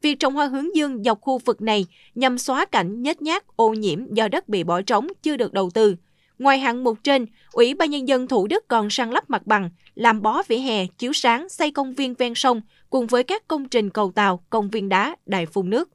Việc 0.02 0.20
trồng 0.20 0.34
hoa 0.34 0.48
hướng 0.48 0.76
dương 0.76 1.04
dọc 1.04 1.22
khu 1.22 1.38
vực 1.38 1.62
này 1.62 1.86
nhằm 2.16 2.38
xóa 2.38 2.66
cảnh 2.66 3.04
nhếch 3.04 3.22
nhác, 3.22 3.48
ô 3.56 3.70
nhiễm 3.70 4.14
do 4.14 4.28
đất 4.28 4.50
bị 4.50 4.64
bỏ 4.64 4.82
trống 4.82 5.08
chưa 5.24 5.38
được 5.38 5.54
đầu 5.54 5.70
tư. 5.70 5.96
Ngoài 6.40 6.60
hạng 6.60 6.84
mục 6.84 6.98
trên, 7.04 7.26
Ủy 7.52 7.74
ban 7.74 7.90
Nhân 7.90 8.08
dân 8.08 8.28
Thủ 8.28 8.48
Đức 8.48 8.68
còn 8.68 8.90
sang 8.90 9.12
lắp 9.12 9.30
mặt 9.30 9.48
bằng, 9.48 9.70
làm 9.96 10.22
bó 10.22 10.44
vỉa 10.48 10.58
hè, 10.58 10.86
chiếu 10.98 11.14
sáng, 11.14 11.50
xây 11.50 11.72
công 11.72 11.94
viên 11.94 12.14
ven 12.14 12.36
sông, 12.36 12.62
cùng 12.90 13.08
với 13.08 13.24
các 13.24 13.48
công 13.48 13.70
trình 13.70 13.90
cầu 13.90 14.12
tàu, 14.16 14.44
công 14.50 14.70
viên 14.70 14.90
đá, 14.90 15.16
đài 15.26 15.46
phun 15.46 15.70
nước. 15.70 15.90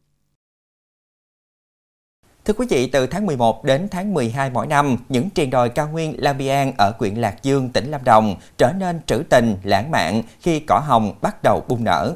Thưa 2.44 2.54
quý 2.54 2.66
vị, 2.70 2.86
từ 2.86 3.06
tháng 3.06 3.26
11 3.26 3.64
đến 3.64 3.88
tháng 3.90 4.14
12 4.14 4.50
mỗi 4.50 4.66
năm, 4.66 4.96
những 5.08 5.30
triền 5.30 5.50
đồi 5.50 5.68
cao 5.68 5.88
nguyên 5.88 6.14
Lam 6.18 6.38
Biang 6.38 6.72
ở 6.78 6.92
huyện 6.98 7.14
Lạc 7.14 7.42
Dương, 7.42 7.68
tỉnh 7.68 7.90
Lâm 7.90 8.04
Đồng 8.04 8.36
trở 8.58 8.72
nên 8.78 9.00
trữ 9.06 9.22
tình, 9.30 9.56
lãng 9.62 9.90
mạn 9.90 10.22
khi 10.40 10.60
cỏ 10.60 10.78
hồng 10.78 11.14
bắt 11.20 11.42
đầu 11.42 11.64
bung 11.68 11.84
nở. 11.84 12.14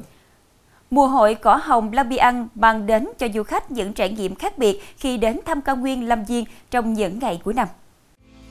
Mùa 0.90 1.06
hội 1.06 1.34
cỏ 1.34 1.60
hồng 1.62 1.92
Lam 1.92 2.08
Bi 2.08 2.16
Ăn 2.16 2.48
mang 2.54 2.86
đến 2.86 3.08
cho 3.18 3.28
du 3.34 3.42
khách 3.42 3.70
những 3.70 3.92
trải 3.92 4.08
nghiệm 4.08 4.34
khác 4.34 4.58
biệt 4.58 4.80
khi 4.98 5.16
đến 5.16 5.40
thăm 5.46 5.60
cao 5.60 5.76
nguyên 5.76 6.08
Lâm 6.08 6.24
Viên 6.24 6.44
trong 6.70 6.92
những 6.92 7.18
ngày 7.18 7.40
cuối 7.44 7.54
năm. 7.54 7.68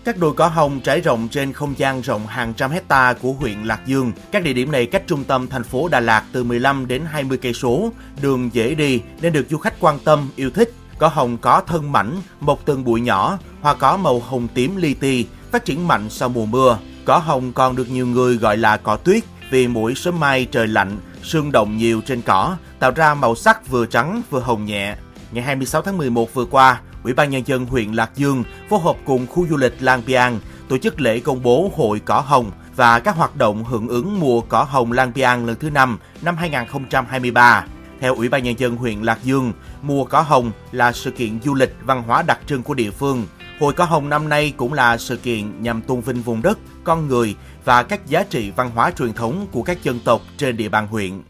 Các 0.04 0.18
đồi 0.18 0.34
cỏ 0.34 0.48
hồng 0.48 0.80
trải 0.84 1.02
rộng 1.02 1.28
trên 1.32 1.54
không 1.54 1.74
gian 1.78 2.02
rộng 2.02 2.28
hàng 2.28 2.54
trăm 2.54 2.72
hecta 2.72 3.14
của 3.22 3.32
huyện 3.32 3.64
Lạc 3.64 3.80
Dương. 3.86 4.12
Các 4.32 4.44
địa 4.44 4.54
điểm 4.54 4.72
này 4.72 4.86
cách 4.86 5.04
trung 5.08 5.24
tâm 5.24 5.48
thành 5.48 5.64
phố 5.64 5.88
Đà 5.88 6.00
Lạt 6.00 6.24
từ 6.32 6.44
15 6.44 6.88
đến 6.88 7.02
20 7.06 7.38
cây 7.38 7.54
số, 7.54 7.92
đường 8.22 8.50
dễ 8.54 8.76
đi 8.76 9.02
nên 9.22 9.34
được 9.34 9.46
du 9.50 9.58
khách 9.58 9.80
quan 9.80 10.00
tâm, 10.00 10.30
yêu 10.36 10.50
thích. 10.50 10.74
Cỏ 10.98 11.08
hồng 11.08 11.38
có 11.42 11.62
thân 11.68 11.92
mảnh, 11.92 12.16
một 12.40 12.66
từng 12.66 12.84
bụi 12.84 13.02
nhỏ, 13.02 13.38
hoa 13.62 13.76
có 13.76 13.98
màu 13.98 14.20
hồng 14.20 14.48
tím 14.54 14.76
li 14.76 14.94
ti, 14.94 15.26
phát 15.52 15.66
triển 15.66 15.88
mạnh 15.88 16.10
sau 16.10 16.30
mùa 16.30 16.46
mưa. 16.46 16.78
Cỏ 17.06 17.18
hồng 17.18 17.54
còn 17.54 17.76
được 17.76 17.90
nhiều 17.90 18.08
người 18.08 18.38
gọi 18.38 18.58
là 18.58 18.78
cỏ 18.78 18.96
tuyết 18.96 19.24
vì 19.50 19.68
mỗi 19.68 19.96
sớm 19.96 20.20
mai 20.20 20.46
trời 20.52 20.68
lạnh 20.68 20.98
sương 21.26 21.52
động 21.52 21.78
nhiều 21.78 22.02
trên 22.02 22.22
cỏ, 22.22 22.58
tạo 22.80 22.92
ra 22.96 23.14
màu 23.14 23.36
sắc 23.36 23.68
vừa 23.68 23.86
trắng 23.86 24.22
vừa 24.30 24.40
hồng 24.40 24.66
nhẹ. 24.66 24.96
Ngày 25.32 25.44
26 25.44 25.82
tháng 25.82 25.98
11 25.98 26.34
vừa 26.34 26.46
qua, 26.46 26.82
Ủy 27.04 27.14
ban 27.14 27.30
Nhân 27.30 27.44
dân 27.46 27.66
huyện 27.66 27.94
Lạc 27.94 28.12
Dương 28.16 28.44
phối 28.70 28.80
hợp 28.80 28.96
cùng 29.06 29.28
khu 29.28 29.48
du 29.48 29.58
lịch 29.58 29.76
Lang 29.80 30.02
Biang 30.08 30.40
tổ 30.70 30.78
chức 30.78 31.02
lễ 31.02 31.20
công 31.20 31.44
bố 31.44 31.72
Hội 31.76 32.00
Cỏ 32.00 32.20
Hồng 32.20 32.52
và 32.76 33.00
các 33.00 33.16
hoạt 33.16 33.36
động 33.36 33.64
hưởng 33.64 33.88
ứng 33.88 34.20
mùa 34.20 34.42
cỏ 34.42 34.64
hồng 34.64 34.92
Lang 34.92 35.12
Biang 35.16 35.46
lần 35.46 35.56
thứ 35.56 35.70
5 35.70 35.98
năm 36.22 36.38
2023. 36.38 37.66
Theo 38.00 38.16
Ủy 38.16 38.30
ban 38.30 38.44
Nhân 38.44 38.60
dân 38.60 38.76
huyện 38.76 39.02
Lạc 39.02 39.20
Dương, 39.24 39.54
mùa 39.82 40.06
cỏ 40.06 40.22
hồng 40.22 40.52
là 40.72 40.92
sự 40.92 41.12
kiện 41.12 41.42
du 41.42 41.54
lịch 41.54 41.76
văn 41.86 42.04
hóa 42.08 42.22
đặc 42.22 42.40
trưng 42.48 42.64
của 42.64 42.74
địa 42.74 42.92
phương. 42.92 43.26
Hội 43.60 43.74
cỏ 43.74 43.86
hồng 43.86 44.10
năm 44.10 44.30
nay 44.30 44.54
cũng 44.58 44.74
là 44.74 44.98
sự 44.98 45.18
kiện 45.18 45.64
nhằm 45.64 45.82
tôn 45.82 46.02
vinh 46.02 46.22
vùng 46.22 46.42
đất, 46.42 46.60
con 46.86 47.08
người 47.08 47.36
và 47.66 47.84
các 47.84 48.06
giá 48.06 48.24
trị 48.24 48.52
văn 48.56 48.72
hóa 48.76 48.92
truyền 48.92 49.14
thống 49.14 49.48
của 49.52 49.64
các 49.64 49.84
dân 49.84 50.00
tộc 50.06 50.22
trên 50.38 50.58
địa 50.58 50.70
bàn 50.70 50.88
huyện. 50.88 51.24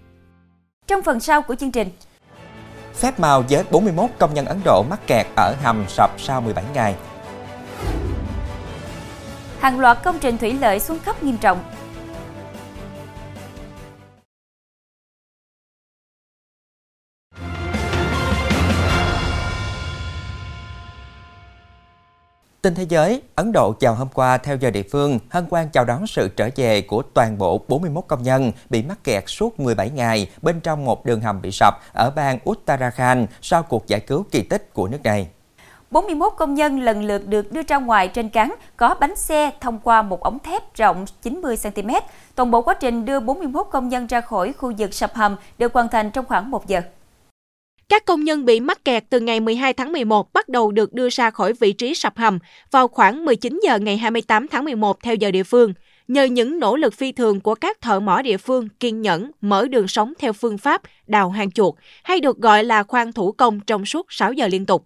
Trong 0.87 1.01
phần 1.03 1.19
sau 1.19 1.41
của 1.41 1.55
chương 1.55 1.71
trình, 1.71 1.89
Phép 2.95 3.19
màu 3.19 3.43
với 3.49 3.63
41 3.71 4.09
công 4.19 4.33
nhân 4.33 4.45
Ấn 4.45 4.61
Độ 4.65 4.83
mắc 4.89 4.99
kẹt 5.07 5.25
ở 5.35 5.55
hầm 5.63 5.85
sập 5.87 6.11
sau 6.17 6.41
17 6.41 6.63
ngày. 6.73 6.95
Hàng 9.59 9.79
loạt 9.79 10.03
công 10.03 10.19
trình 10.19 10.37
thủy 10.37 10.53
lợi 10.61 10.79
xuống 10.79 10.99
cấp 10.99 11.23
nghiêm 11.23 11.37
trọng. 11.37 11.74
Tin 22.65 22.75
thế 22.75 22.85
giới, 22.89 23.21
Ấn 23.35 23.51
Độ 23.51 23.73
chào 23.79 23.95
hôm 23.95 24.07
qua 24.13 24.37
theo 24.37 24.55
giờ 24.55 24.69
địa 24.69 24.83
phương 24.91 25.19
hân 25.29 25.45
hoan 25.51 25.69
chào 25.69 25.85
đón 25.85 26.07
sự 26.07 26.27
trở 26.27 26.49
về 26.55 26.81
của 26.81 27.01
toàn 27.01 27.37
bộ 27.37 27.61
41 27.67 28.03
công 28.07 28.23
nhân 28.23 28.51
bị 28.69 28.83
mắc 28.83 29.03
kẹt 29.03 29.23
suốt 29.27 29.59
17 29.59 29.89
ngày 29.89 30.29
bên 30.41 30.59
trong 30.59 30.85
một 30.85 31.05
đường 31.05 31.21
hầm 31.21 31.41
bị 31.41 31.51
sập 31.51 31.73
ở 31.93 32.11
bang 32.15 32.39
Uttarakhand 32.49 33.29
sau 33.41 33.63
cuộc 33.63 33.87
giải 33.87 33.99
cứu 33.99 34.25
kỳ 34.31 34.41
tích 34.41 34.73
của 34.73 34.87
nước 34.87 35.03
này. 35.03 35.27
41 35.91 36.33
công 36.37 36.53
nhân 36.53 36.79
lần 36.79 37.03
lượt 37.03 37.27
được 37.27 37.51
đưa 37.51 37.61
ra 37.67 37.77
ngoài 37.77 38.07
trên 38.07 38.29
cán 38.29 38.55
có 38.77 38.95
bánh 38.99 39.15
xe 39.15 39.51
thông 39.61 39.79
qua 39.79 40.01
một 40.01 40.21
ống 40.21 40.39
thép 40.39 40.75
rộng 40.75 41.05
90cm. 41.23 42.01
Toàn 42.35 42.51
bộ 42.51 42.61
quá 42.61 42.73
trình 42.73 43.05
đưa 43.05 43.19
41 43.19 43.67
công 43.71 43.89
nhân 43.89 44.07
ra 44.07 44.21
khỏi 44.21 44.53
khu 44.53 44.73
vực 44.77 44.93
sập 44.93 45.13
hầm 45.13 45.35
được 45.57 45.73
hoàn 45.73 45.89
thành 45.89 46.11
trong 46.11 46.25
khoảng 46.25 46.51
1 46.51 46.67
giờ. 46.67 46.81
Các 47.89 48.05
công 48.05 48.23
nhân 48.23 48.45
bị 48.45 48.59
mắc 48.59 48.85
kẹt 48.85 49.03
từ 49.09 49.19
ngày 49.19 49.39
12 49.39 49.73
tháng 49.73 49.91
11 49.91 50.33
bắt 50.33 50.49
đầu 50.49 50.71
được 50.71 50.93
đưa 50.93 51.09
ra 51.09 51.29
khỏi 51.29 51.53
vị 51.53 51.73
trí 51.73 51.93
sập 51.93 52.17
hầm 52.17 52.39
vào 52.71 52.87
khoảng 52.87 53.25
19 53.25 53.59
giờ 53.63 53.79
ngày 53.79 53.97
28 53.97 54.47
tháng 54.47 54.65
11 54.65 55.03
theo 55.03 55.15
giờ 55.15 55.31
địa 55.31 55.43
phương. 55.43 55.73
Nhờ 56.07 56.23
những 56.23 56.59
nỗ 56.59 56.75
lực 56.75 56.93
phi 56.93 57.11
thường 57.11 57.41
của 57.41 57.55
các 57.55 57.81
thợ 57.81 57.99
mỏ 57.99 58.21
địa 58.21 58.37
phương 58.37 58.69
kiên 58.79 59.01
nhẫn 59.01 59.31
mở 59.41 59.67
đường 59.67 59.87
sống 59.87 60.13
theo 60.19 60.33
phương 60.33 60.57
pháp 60.57 60.81
đào 61.07 61.29
hang 61.29 61.51
chuột, 61.51 61.75
hay 62.03 62.19
được 62.19 62.37
gọi 62.37 62.63
là 62.63 62.83
khoan 62.83 63.13
thủ 63.13 63.31
công 63.31 63.59
trong 63.59 63.85
suốt 63.85 64.05
6 64.09 64.33
giờ 64.33 64.47
liên 64.47 64.65
tục. 64.65 64.85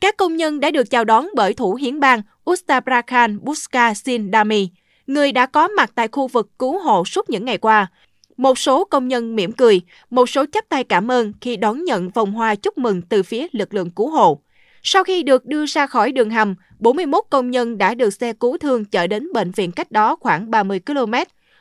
Các 0.00 0.16
công 0.16 0.36
nhân 0.36 0.60
đã 0.60 0.70
được 0.70 0.90
chào 0.90 1.04
đón 1.04 1.28
bởi 1.34 1.54
thủ 1.54 1.74
hiến 1.74 2.00
bang 2.00 2.22
Uttarprakhand 2.50 3.40
Buska 3.40 3.94
Sindami, 3.94 4.68
người 5.06 5.32
đã 5.32 5.46
có 5.46 5.68
mặt 5.68 5.90
tại 5.94 6.08
khu 6.08 6.26
vực 6.28 6.48
cứu 6.58 6.78
hộ 6.78 7.04
suốt 7.04 7.30
những 7.30 7.44
ngày 7.44 7.58
qua. 7.58 7.86
Một 8.36 8.58
số 8.58 8.84
công 8.84 9.08
nhân 9.08 9.36
mỉm 9.36 9.52
cười, 9.52 9.80
một 10.10 10.30
số 10.30 10.44
chắp 10.52 10.68
tay 10.68 10.84
cảm 10.84 11.10
ơn 11.10 11.32
khi 11.40 11.56
đón 11.56 11.84
nhận 11.84 12.10
vòng 12.10 12.32
hoa 12.32 12.54
chúc 12.54 12.78
mừng 12.78 13.02
từ 13.02 13.22
phía 13.22 13.46
lực 13.52 13.74
lượng 13.74 13.90
cứu 13.90 14.10
hộ. 14.10 14.40
Sau 14.82 15.04
khi 15.04 15.22
được 15.22 15.44
đưa 15.44 15.66
ra 15.66 15.86
khỏi 15.86 16.12
đường 16.12 16.30
hầm, 16.30 16.54
41 16.78 17.24
công 17.30 17.50
nhân 17.50 17.78
đã 17.78 17.94
được 17.94 18.10
xe 18.10 18.32
cứu 18.32 18.58
thương 18.58 18.84
chở 18.84 19.06
đến 19.06 19.32
bệnh 19.32 19.50
viện 19.50 19.72
cách 19.72 19.92
đó 19.92 20.16
khoảng 20.20 20.50
30 20.50 20.80
km. 20.86 21.12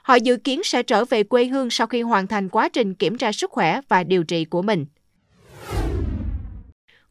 Họ 0.01 0.15
dự 0.15 0.38
kiến 0.38 0.63
sẽ 0.63 0.84
trở 0.84 1.05
về 1.05 1.24
quê 1.24 1.46
hương 1.46 1.70
sau 1.70 1.88
khi 1.88 2.01
hoàn 2.01 2.27
thành 2.27 2.50
quá 2.50 2.70
trình 2.70 2.94
kiểm 2.94 3.17
tra 3.17 3.32
sức 3.32 3.51
khỏe 3.51 3.82
và 3.89 4.03
điều 4.03 4.24
trị 4.24 4.46
của 4.46 4.62
mình. 4.62 4.86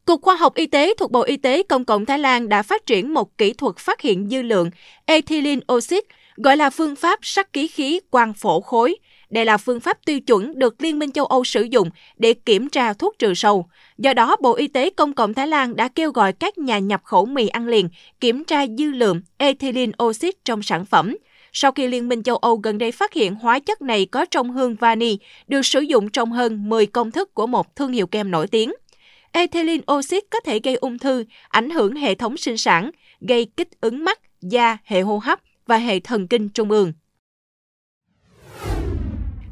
Cục 0.04 0.22
Khoa 0.22 0.36
học 0.36 0.54
Y 0.54 0.66
tế 0.66 0.94
thuộc 0.98 1.10
Bộ 1.10 1.22
Y 1.22 1.36
tế 1.36 1.62
Công 1.62 1.84
cộng 1.84 2.06
Thái 2.06 2.18
Lan 2.18 2.48
đã 2.48 2.62
phát 2.62 2.86
triển 2.86 3.14
một 3.14 3.38
kỹ 3.38 3.52
thuật 3.52 3.76
phát 3.76 4.00
hiện 4.00 4.28
dư 4.28 4.42
lượng 4.42 4.70
ethylene 5.06 5.62
oxide, 5.72 6.06
gọi 6.36 6.56
là 6.56 6.70
phương 6.70 6.96
pháp 6.96 7.18
sắc 7.22 7.52
ký 7.52 7.68
khí 7.68 8.00
quang 8.10 8.34
phổ 8.34 8.60
khối. 8.60 8.96
Đây 9.34 9.44
là 9.44 9.56
phương 9.56 9.80
pháp 9.80 9.98
tiêu 10.04 10.20
chuẩn 10.20 10.58
được 10.58 10.82
Liên 10.82 10.98
minh 10.98 11.10
châu 11.10 11.26
Âu 11.26 11.44
sử 11.44 11.62
dụng 11.62 11.90
để 12.16 12.34
kiểm 12.34 12.68
tra 12.68 12.92
thuốc 12.92 13.14
trừ 13.18 13.34
sâu. 13.34 13.66
Do 13.98 14.12
đó, 14.14 14.36
Bộ 14.40 14.54
Y 14.54 14.68
tế 14.68 14.90
Công 14.90 15.12
cộng 15.12 15.34
Thái 15.34 15.46
Lan 15.46 15.76
đã 15.76 15.88
kêu 15.88 16.12
gọi 16.12 16.32
các 16.32 16.58
nhà 16.58 16.78
nhập 16.78 17.00
khẩu 17.04 17.26
mì 17.26 17.48
ăn 17.48 17.68
liền 17.68 17.88
kiểm 18.20 18.44
tra 18.44 18.66
dư 18.78 18.84
lượng 18.84 19.20
ethylene 19.36 19.92
oxide 20.02 20.38
trong 20.44 20.62
sản 20.62 20.84
phẩm. 20.84 21.16
Sau 21.52 21.72
khi 21.72 21.88
Liên 21.88 22.08
minh 22.08 22.22
châu 22.22 22.36
Âu 22.36 22.56
gần 22.56 22.78
đây 22.78 22.92
phát 22.92 23.12
hiện 23.12 23.34
hóa 23.34 23.58
chất 23.58 23.82
này 23.82 24.06
có 24.06 24.24
trong 24.30 24.50
hương 24.50 24.74
vani, 24.74 25.18
được 25.48 25.66
sử 25.66 25.80
dụng 25.80 26.08
trong 26.08 26.32
hơn 26.32 26.68
10 26.68 26.86
công 26.86 27.10
thức 27.10 27.34
của 27.34 27.46
một 27.46 27.76
thương 27.76 27.92
hiệu 27.92 28.06
kem 28.06 28.30
nổi 28.30 28.46
tiếng. 28.46 28.72
Ethylene 29.32 29.82
oxide 29.92 30.26
có 30.30 30.40
thể 30.40 30.60
gây 30.64 30.74
ung 30.74 30.98
thư, 30.98 31.24
ảnh 31.48 31.70
hưởng 31.70 31.96
hệ 31.96 32.14
thống 32.14 32.36
sinh 32.36 32.56
sản, 32.56 32.90
gây 33.28 33.46
kích 33.56 33.80
ứng 33.80 34.04
mắt, 34.04 34.20
da, 34.42 34.78
hệ 34.84 35.00
hô 35.00 35.18
hấp 35.18 35.40
và 35.66 35.76
hệ 35.76 36.00
thần 36.00 36.28
kinh 36.28 36.48
trung 36.48 36.70
ương. 36.70 36.92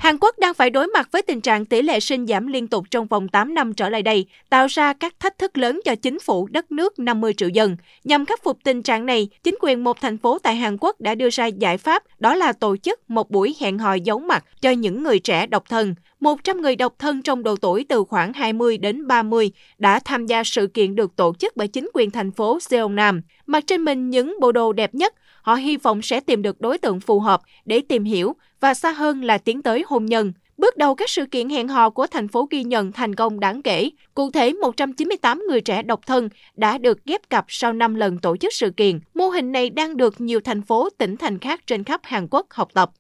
Hàn 0.03 0.19
Quốc 0.21 0.39
đang 0.39 0.55
phải 0.55 0.71
đối 0.71 0.87
mặt 0.87 1.09
với 1.13 1.23
tình 1.23 1.41
trạng 1.41 1.65
tỷ 1.65 1.83
lệ 1.83 2.01
sinh 2.01 2.27
giảm 2.27 2.47
liên 2.47 2.69
tục 2.69 2.85
trong 2.91 3.07
vòng 3.07 3.29
8 3.29 3.55
năm 3.55 3.75
trở 3.75 3.89
lại 3.89 4.03
đây, 4.03 4.27
tạo 4.51 4.67
ra 4.67 4.93
các 4.93 5.21
thách 5.21 5.39
thức 5.39 5.59
lớn 5.59 5.81
cho 5.85 5.95
chính 5.95 6.21
phủ 6.21 6.47
đất 6.47 6.73
nước 6.73 6.99
50 6.99 7.35
triệu 7.35 7.49
dân. 7.49 7.77
Nhằm 8.05 8.27
khắc 8.27 8.43
phục 8.43 8.59
tình 8.65 8.83
trạng 8.83 9.07
này, 9.07 9.29
chính 9.43 9.55
quyền 9.61 9.85
một 9.85 10.01
thành 10.01 10.19
phố 10.19 10.39
tại 10.39 10.57
Hàn 10.57 10.77
Quốc 10.81 11.01
đã 11.01 11.15
đưa 11.15 11.31
ra 11.31 11.47
giải 11.47 11.79
pháp 11.79 12.03
đó 12.19 12.35
là 12.35 12.53
tổ 12.53 12.77
chức 12.77 13.11
một 13.11 13.31
buổi 13.31 13.55
hẹn 13.61 13.79
hò 13.79 13.95
giấu 13.95 14.19
mặt 14.19 14.45
cho 14.61 14.71
những 14.71 15.03
người 15.03 15.19
trẻ 15.19 15.47
độc 15.47 15.69
thân. 15.69 15.95
100 16.21 16.61
người 16.61 16.77
độc 16.77 16.95
thân 16.99 17.23
trong 17.23 17.43
độ 17.43 17.57
tuổi 17.57 17.87
từ 17.89 18.05
khoảng 18.05 18.33
20 18.33 18.79
đến 18.79 19.07
30 19.07 19.51
đã 19.79 19.99
tham 19.99 20.27
gia 20.27 20.45
sự 20.45 20.67
kiện 20.67 20.95
được 20.95 21.17
tổ 21.17 21.35
chức 21.39 21.57
bởi 21.57 21.69
chính 21.69 21.91
quyền 21.95 22.11
thành 22.11 22.31
phố 22.33 22.61
Seoul 22.61 22.93
Nam, 22.93 23.23
Mặc 23.47 23.65
trên 23.67 23.85
mình 23.85 24.11
những 24.11 24.37
bộ 24.41 24.53
đồ 24.53 24.73
đẹp 24.73 24.95
nhất, 24.95 25.15
họ 25.43 25.55
hy 25.55 25.77
vọng 25.77 26.03
sẽ 26.03 26.21
tìm 26.21 26.43
được 26.43 26.61
đối 26.61 26.79
tượng 26.79 27.01
phù 27.01 27.21
hợp 27.21 27.41
để 27.65 27.81
tìm 27.89 28.05
hiểu 28.05 28.37
và 28.63 28.75
xa 28.75 28.93
hơn 28.93 29.23
là 29.23 29.39
tiến 29.39 29.63
tới 29.63 29.85
hôn 29.87 30.07
nhân. 30.07 30.33
Bước 30.57 30.77
đầu 30.77 30.95
các 30.95 31.11
sự 31.11 31.27
kiện 31.27 31.49
hẹn 31.49 31.69
hò 31.69 31.91
của 31.91 32.07
thành 32.07 32.29
phố 32.29 32.49
ghi 32.51 32.65
nhận 32.65 32.93
thành 32.93 33.15
công 33.15 33.41
đáng 33.41 33.63
kể. 33.63 33.91
Cụ 34.15 34.31
thể, 34.31 34.53
198 34.53 35.45
người 35.49 35.61
trẻ 35.61 35.83
độc 35.83 36.01
thân 36.07 36.29
đã 36.57 36.79
được 36.79 37.05
ghép 37.05 37.31
cặp 37.31 37.45
sau 37.49 37.73
5 37.73 37.95
lần 37.95 38.19
tổ 38.19 38.37
chức 38.37 38.53
sự 38.53 38.71
kiện. 38.71 39.01
Mô 39.15 39.29
hình 39.29 39.53
này 39.53 39.71
đang 39.71 39.97
được 39.97 40.21
nhiều 40.21 40.41
thành 40.41 40.63
phố, 40.63 40.89
tỉnh 40.99 41.17
thành 41.17 41.39
khác 41.39 41.61
trên 41.67 41.85
khắp 41.85 42.01
Hàn 42.05 42.29
Quốc 42.31 42.47
học 42.51 42.69
tập. 42.75 42.91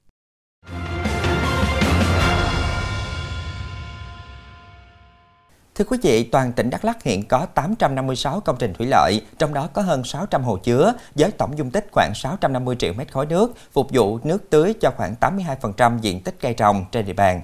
Thưa 5.74 5.84
quý 5.84 5.98
vị, 6.02 6.24
toàn 6.24 6.52
tỉnh 6.52 6.70
Đắk 6.70 6.84
Lắk 6.84 7.02
hiện 7.02 7.28
có 7.28 7.46
856 7.46 8.40
công 8.40 8.56
trình 8.58 8.74
thủy 8.74 8.86
lợi, 8.86 9.26
trong 9.38 9.54
đó 9.54 9.68
có 9.72 9.82
hơn 9.82 10.04
600 10.04 10.42
hồ 10.42 10.56
chứa 10.56 10.92
với 11.14 11.30
tổng 11.30 11.58
dung 11.58 11.70
tích 11.70 11.86
khoảng 11.92 12.12
650 12.14 12.76
triệu 12.76 12.92
mét 12.92 13.12
khối 13.12 13.26
nước, 13.26 13.52
phục 13.72 13.86
vụ 13.90 14.18
nước 14.24 14.50
tưới 14.50 14.74
cho 14.80 14.90
khoảng 14.96 15.14
82% 15.20 15.98
diện 15.98 16.20
tích 16.20 16.34
cây 16.40 16.54
trồng 16.54 16.84
trên 16.92 17.06
địa 17.06 17.12
bàn. 17.12 17.40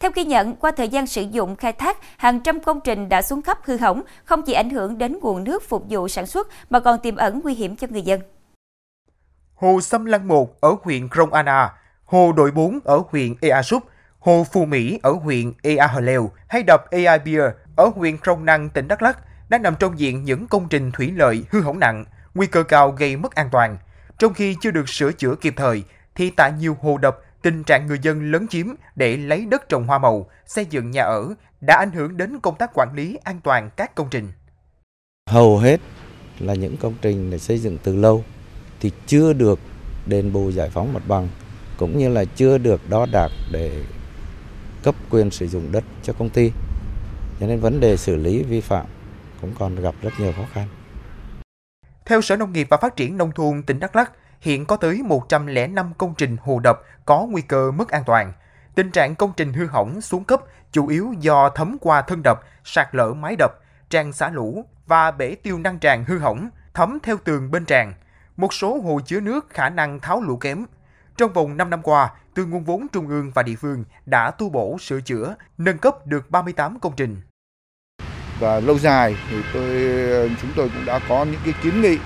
Theo 0.00 0.10
ghi 0.14 0.24
nhận, 0.24 0.56
qua 0.56 0.70
thời 0.70 0.88
gian 0.88 1.06
sử 1.06 1.22
dụng 1.22 1.56
khai 1.56 1.72
thác, 1.72 1.98
hàng 2.16 2.40
trăm 2.40 2.60
công 2.60 2.80
trình 2.80 3.08
đã 3.08 3.22
xuống 3.22 3.42
cấp 3.42 3.58
hư 3.64 3.76
hỏng, 3.76 4.02
không 4.24 4.42
chỉ 4.42 4.52
ảnh 4.52 4.70
hưởng 4.70 4.98
đến 4.98 5.18
nguồn 5.22 5.44
nước 5.44 5.68
phục 5.68 5.84
vụ 5.88 6.08
sản 6.08 6.26
xuất 6.26 6.48
mà 6.70 6.80
còn 6.80 6.98
tiềm 6.98 7.16
ẩn 7.16 7.40
nguy 7.44 7.54
hiểm 7.54 7.76
cho 7.76 7.86
người 7.90 8.02
dân. 8.02 8.20
Hồ 9.54 9.80
Sâm 9.80 10.04
Lăng 10.04 10.28
1 10.28 10.60
ở 10.60 10.76
huyện 10.82 11.08
Krông 11.08 11.32
Anna, 11.32 11.72
Hồ 12.04 12.32
Đội 12.36 12.50
4 12.50 12.78
ở 12.84 13.02
huyện 13.10 13.34
Ea 13.40 13.62
Súp, 13.62 13.82
Hồ 14.24 14.46
Phù 14.52 14.64
Mỹ 14.64 14.98
ở 15.02 15.12
huyện 15.12 15.52
Ea 15.62 15.86
Hờ 15.86 16.00
Lèo 16.00 16.30
hay 16.48 16.62
đập 16.62 16.90
Ea 16.90 17.18
Bia 17.18 17.42
ở 17.76 17.90
huyện 17.94 18.18
Krông 18.18 18.44
Năng, 18.44 18.68
tỉnh 18.68 18.88
Đắk 18.88 19.02
Lắk 19.02 19.18
đang 19.48 19.62
nằm 19.62 19.74
trong 19.78 19.98
diện 19.98 20.24
những 20.24 20.46
công 20.46 20.68
trình 20.68 20.92
thủy 20.92 21.12
lợi 21.16 21.44
hư 21.50 21.60
hỏng 21.60 21.78
nặng, 21.78 22.04
nguy 22.34 22.46
cơ 22.46 22.62
cao 22.62 22.90
gây 22.90 23.16
mất 23.16 23.34
an 23.34 23.48
toàn. 23.52 23.78
Trong 24.18 24.34
khi 24.34 24.56
chưa 24.60 24.70
được 24.70 24.88
sửa 24.88 25.12
chữa 25.12 25.34
kịp 25.34 25.54
thời, 25.56 25.82
thì 26.14 26.30
tại 26.30 26.52
nhiều 26.52 26.76
hồ 26.80 26.98
đập, 26.98 27.18
tình 27.42 27.64
trạng 27.64 27.86
người 27.86 27.98
dân 28.02 28.30
lấn 28.32 28.48
chiếm 28.48 28.66
để 28.96 29.16
lấy 29.16 29.46
đất 29.46 29.68
trồng 29.68 29.86
hoa 29.86 29.98
màu, 29.98 30.26
xây 30.46 30.66
dựng 30.70 30.90
nhà 30.90 31.02
ở 31.02 31.34
đã 31.60 31.76
ảnh 31.76 31.90
hưởng 31.90 32.16
đến 32.16 32.40
công 32.40 32.56
tác 32.56 32.70
quản 32.74 32.88
lý 32.94 33.18
an 33.24 33.40
toàn 33.44 33.70
các 33.76 33.94
công 33.94 34.08
trình. 34.10 34.28
Hầu 35.30 35.58
hết 35.58 35.80
là 36.38 36.54
những 36.54 36.76
công 36.76 36.94
trình 37.02 37.30
để 37.30 37.38
xây 37.38 37.58
dựng 37.58 37.78
từ 37.82 37.96
lâu 37.96 38.24
thì 38.80 38.90
chưa 39.06 39.32
được 39.32 39.58
đền 40.06 40.32
bù 40.32 40.50
giải 40.50 40.70
phóng 40.70 40.92
mặt 40.92 41.02
bằng 41.08 41.28
cũng 41.76 41.98
như 41.98 42.08
là 42.08 42.24
chưa 42.24 42.58
được 42.58 42.80
đo 42.88 43.06
đạc 43.12 43.28
để 43.52 43.82
cấp 44.84 44.94
quyền 45.10 45.30
sử 45.30 45.48
dụng 45.48 45.72
đất 45.72 45.84
cho 46.02 46.12
công 46.18 46.30
ty 46.30 46.52
cho 47.40 47.46
nên 47.46 47.60
vấn 47.60 47.80
đề 47.80 47.96
xử 47.96 48.16
lý 48.16 48.42
vi 48.42 48.60
phạm 48.60 48.86
cũng 49.40 49.54
còn 49.58 49.76
gặp 49.76 49.94
rất 50.02 50.10
nhiều 50.18 50.32
khó 50.36 50.44
khăn. 50.52 50.68
Theo 52.06 52.20
Sở 52.20 52.36
Nông 52.36 52.52
nghiệp 52.52 52.66
và 52.70 52.76
Phát 52.76 52.96
triển 52.96 53.16
Nông 53.16 53.32
thôn 53.32 53.62
tỉnh 53.62 53.80
Đắk 53.80 53.96
Lắk, 53.96 54.12
hiện 54.40 54.66
có 54.66 54.76
tới 54.76 55.02
105 55.02 55.92
công 55.98 56.14
trình 56.14 56.36
hồ 56.40 56.58
đập 56.58 56.80
có 57.04 57.26
nguy 57.30 57.42
cơ 57.42 57.70
mất 57.70 57.88
an 57.88 58.02
toàn. 58.06 58.32
Tình 58.74 58.90
trạng 58.90 59.14
công 59.14 59.32
trình 59.36 59.52
hư 59.52 59.66
hỏng 59.66 60.00
xuống 60.00 60.24
cấp 60.24 60.40
chủ 60.72 60.86
yếu 60.86 61.14
do 61.20 61.48
thấm 61.48 61.76
qua 61.80 62.02
thân 62.02 62.22
đập, 62.22 62.40
sạt 62.64 62.88
lở 62.92 63.14
mái 63.14 63.36
đập, 63.38 63.50
tràn 63.90 64.12
xả 64.12 64.30
lũ 64.30 64.64
và 64.86 65.10
bể 65.10 65.34
tiêu 65.34 65.58
năng 65.58 65.78
tràn 65.78 66.04
hư 66.04 66.18
hỏng, 66.18 66.48
thấm 66.74 66.98
theo 67.02 67.16
tường 67.24 67.50
bên 67.50 67.64
tràn. 67.64 67.92
Một 68.36 68.54
số 68.54 68.80
hồ 68.80 69.00
chứa 69.06 69.20
nước 69.20 69.50
khả 69.50 69.68
năng 69.68 70.00
tháo 70.00 70.20
lũ 70.20 70.36
kém. 70.36 70.64
Trong 71.16 71.32
vòng 71.32 71.56
5 71.56 71.70
năm 71.70 71.82
qua, 71.82 72.10
từ 72.34 72.46
nguồn 72.46 72.64
vốn 72.64 72.86
trung 72.92 73.08
ương 73.08 73.30
và 73.34 73.42
địa 73.42 73.54
phương 73.56 73.84
đã 74.06 74.30
tu 74.30 74.50
bổ, 74.50 74.78
sửa 74.78 75.00
chữa, 75.00 75.34
nâng 75.58 75.78
cấp 75.78 76.06
được 76.06 76.30
38 76.30 76.78
công 76.80 76.92
trình. 76.96 77.16
Và 78.40 78.60
lâu 78.60 78.78
dài 78.78 79.16
thì 79.30 79.36
tôi 79.54 79.66
chúng 80.42 80.50
tôi 80.56 80.68
cũng 80.68 80.84
đã 80.84 81.00
có 81.08 81.24
những 81.24 81.40
cái 81.44 81.54
kiến 81.62 81.82
nghị 81.82 81.98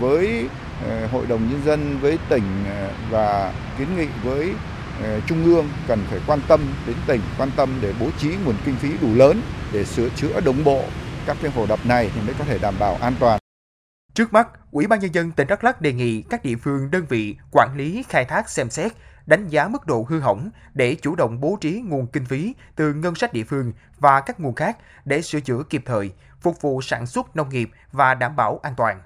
với 0.00 0.48
ờ, 0.86 1.06
Hội 1.06 1.26
đồng 1.26 1.50
Nhân 1.50 1.62
dân, 1.64 1.98
với 2.00 2.18
tỉnh 2.28 2.64
ờ, 2.68 2.90
và 3.10 3.52
kiến 3.78 3.88
nghị 3.96 4.06
với 4.24 4.54
ờ, 5.02 5.20
Trung 5.26 5.44
ương 5.44 5.68
cần 5.88 6.04
phải 6.10 6.20
quan 6.26 6.40
tâm 6.48 6.60
đến 6.86 6.96
tỉnh, 7.06 7.20
quan 7.38 7.50
tâm 7.56 7.78
để 7.80 7.92
bố 8.00 8.06
trí 8.18 8.28
nguồn 8.44 8.54
kinh 8.64 8.76
phí 8.76 8.88
đủ 9.02 9.14
lớn 9.14 9.40
để 9.72 9.84
sửa 9.84 10.08
chữa 10.08 10.40
đồng 10.40 10.64
bộ 10.64 10.84
các 11.26 11.36
cái 11.42 11.50
hồ 11.50 11.66
đập 11.66 11.86
này 11.86 12.10
thì 12.14 12.20
mới 12.26 12.34
có 12.38 12.44
thể 12.44 12.58
đảm 12.58 12.74
bảo 12.78 12.98
an 13.00 13.14
toàn. 13.20 13.41
Trước 14.14 14.32
mắt, 14.32 14.48
Ủy 14.70 14.86
ban 14.86 15.00
Nhân 15.00 15.14
dân 15.14 15.30
tỉnh 15.30 15.48
Đắk 15.48 15.64
Lắk 15.64 15.80
đề 15.80 15.92
nghị 15.92 16.22
các 16.22 16.44
địa 16.44 16.56
phương 16.56 16.90
đơn 16.90 17.06
vị 17.08 17.36
quản 17.52 17.76
lý 17.76 18.04
khai 18.08 18.24
thác 18.24 18.50
xem 18.50 18.70
xét 18.70 18.92
đánh 19.26 19.48
giá 19.48 19.68
mức 19.68 19.86
độ 19.86 20.06
hư 20.08 20.20
hỏng 20.20 20.50
để 20.74 20.94
chủ 20.94 21.14
động 21.14 21.40
bố 21.40 21.58
trí 21.60 21.82
nguồn 21.84 22.06
kinh 22.06 22.24
phí 22.24 22.54
từ 22.76 22.94
ngân 22.94 23.14
sách 23.14 23.32
địa 23.32 23.44
phương 23.44 23.72
và 23.98 24.20
các 24.20 24.40
nguồn 24.40 24.54
khác 24.54 24.78
để 25.04 25.22
sửa 25.22 25.40
chữa 25.40 25.62
kịp 25.70 25.82
thời, 25.86 26.10
phục 26.40 26.60
vụ 26.60 26.82
sản 26.82 27.06
xuất 27.06 27.36
nông 27.36 27.48
nghiệp 27.48 27.70
và 27.92 28.14
đảm 28.14 28.36
bảo 28.36 28.60
an 28.62 28.74
toàn. 28.76 29.00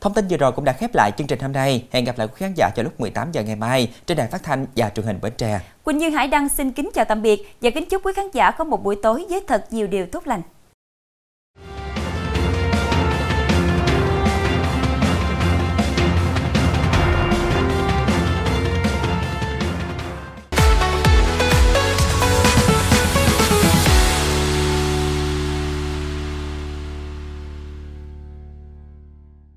Thông 0.00 0.14
tin 0.14 0.28
vừa 0.28 0.36
rồi 0.36 0.52
cũng 0.52 0.64
đã 0.64 0.72
khép 0.72 0.90
lại 0.94 1.12
chương 1.16 1.26
trình 1.26 1.40
hôm 1.40 1.52
nay. 1.52 1.88
Hẹn 1.90 2.04
gặp 2.04 2.18
lại 2.18 2.28
quý 2.28 2.34
khán 2.36 2.52
giả 2.56 2.70
vào 2.76 2.84
lúc 2.84 3.00
18 3.00 3.32
giờ 3.32 3.42
ngày 3.42 3.56
mai 3.56 3.94
trên 4.06 4.18
đài 4.18 4.28
phát 4.28 4.42
thanh 4.42 4.66
và 4.76 4.90
truyền 4.90 5.06
hình 5.06 5.18
Bến 5.22 5.32
Tre. 5.36 5.60
Quỳnh 5.84 5.98
Như 5.98 6.10
Hải 6.10 6.28
Đăng 6.28 6.48
xin 6.48 6.72
kính 6.72 6.90
chào 6.94 7.04
tạm 7.04 7.22
biệt 7.22 7.56
và 7.62 7.70
kính 7.70 7.88
chúc 7.88 8.06
quý 8.06 8.12
khán 8.16 8.26
giả 8.32 8.50
có 8.50 8.64
một 8.64 8.82
buổi 8.84 8.96
tối 9.02 9.26
với 9.30 9.44
thật 9.48 9.66
nhiều 9.70 9.86
điều 9.86 10.06
tốt 10.06 10.26
lành. 10.26 10.42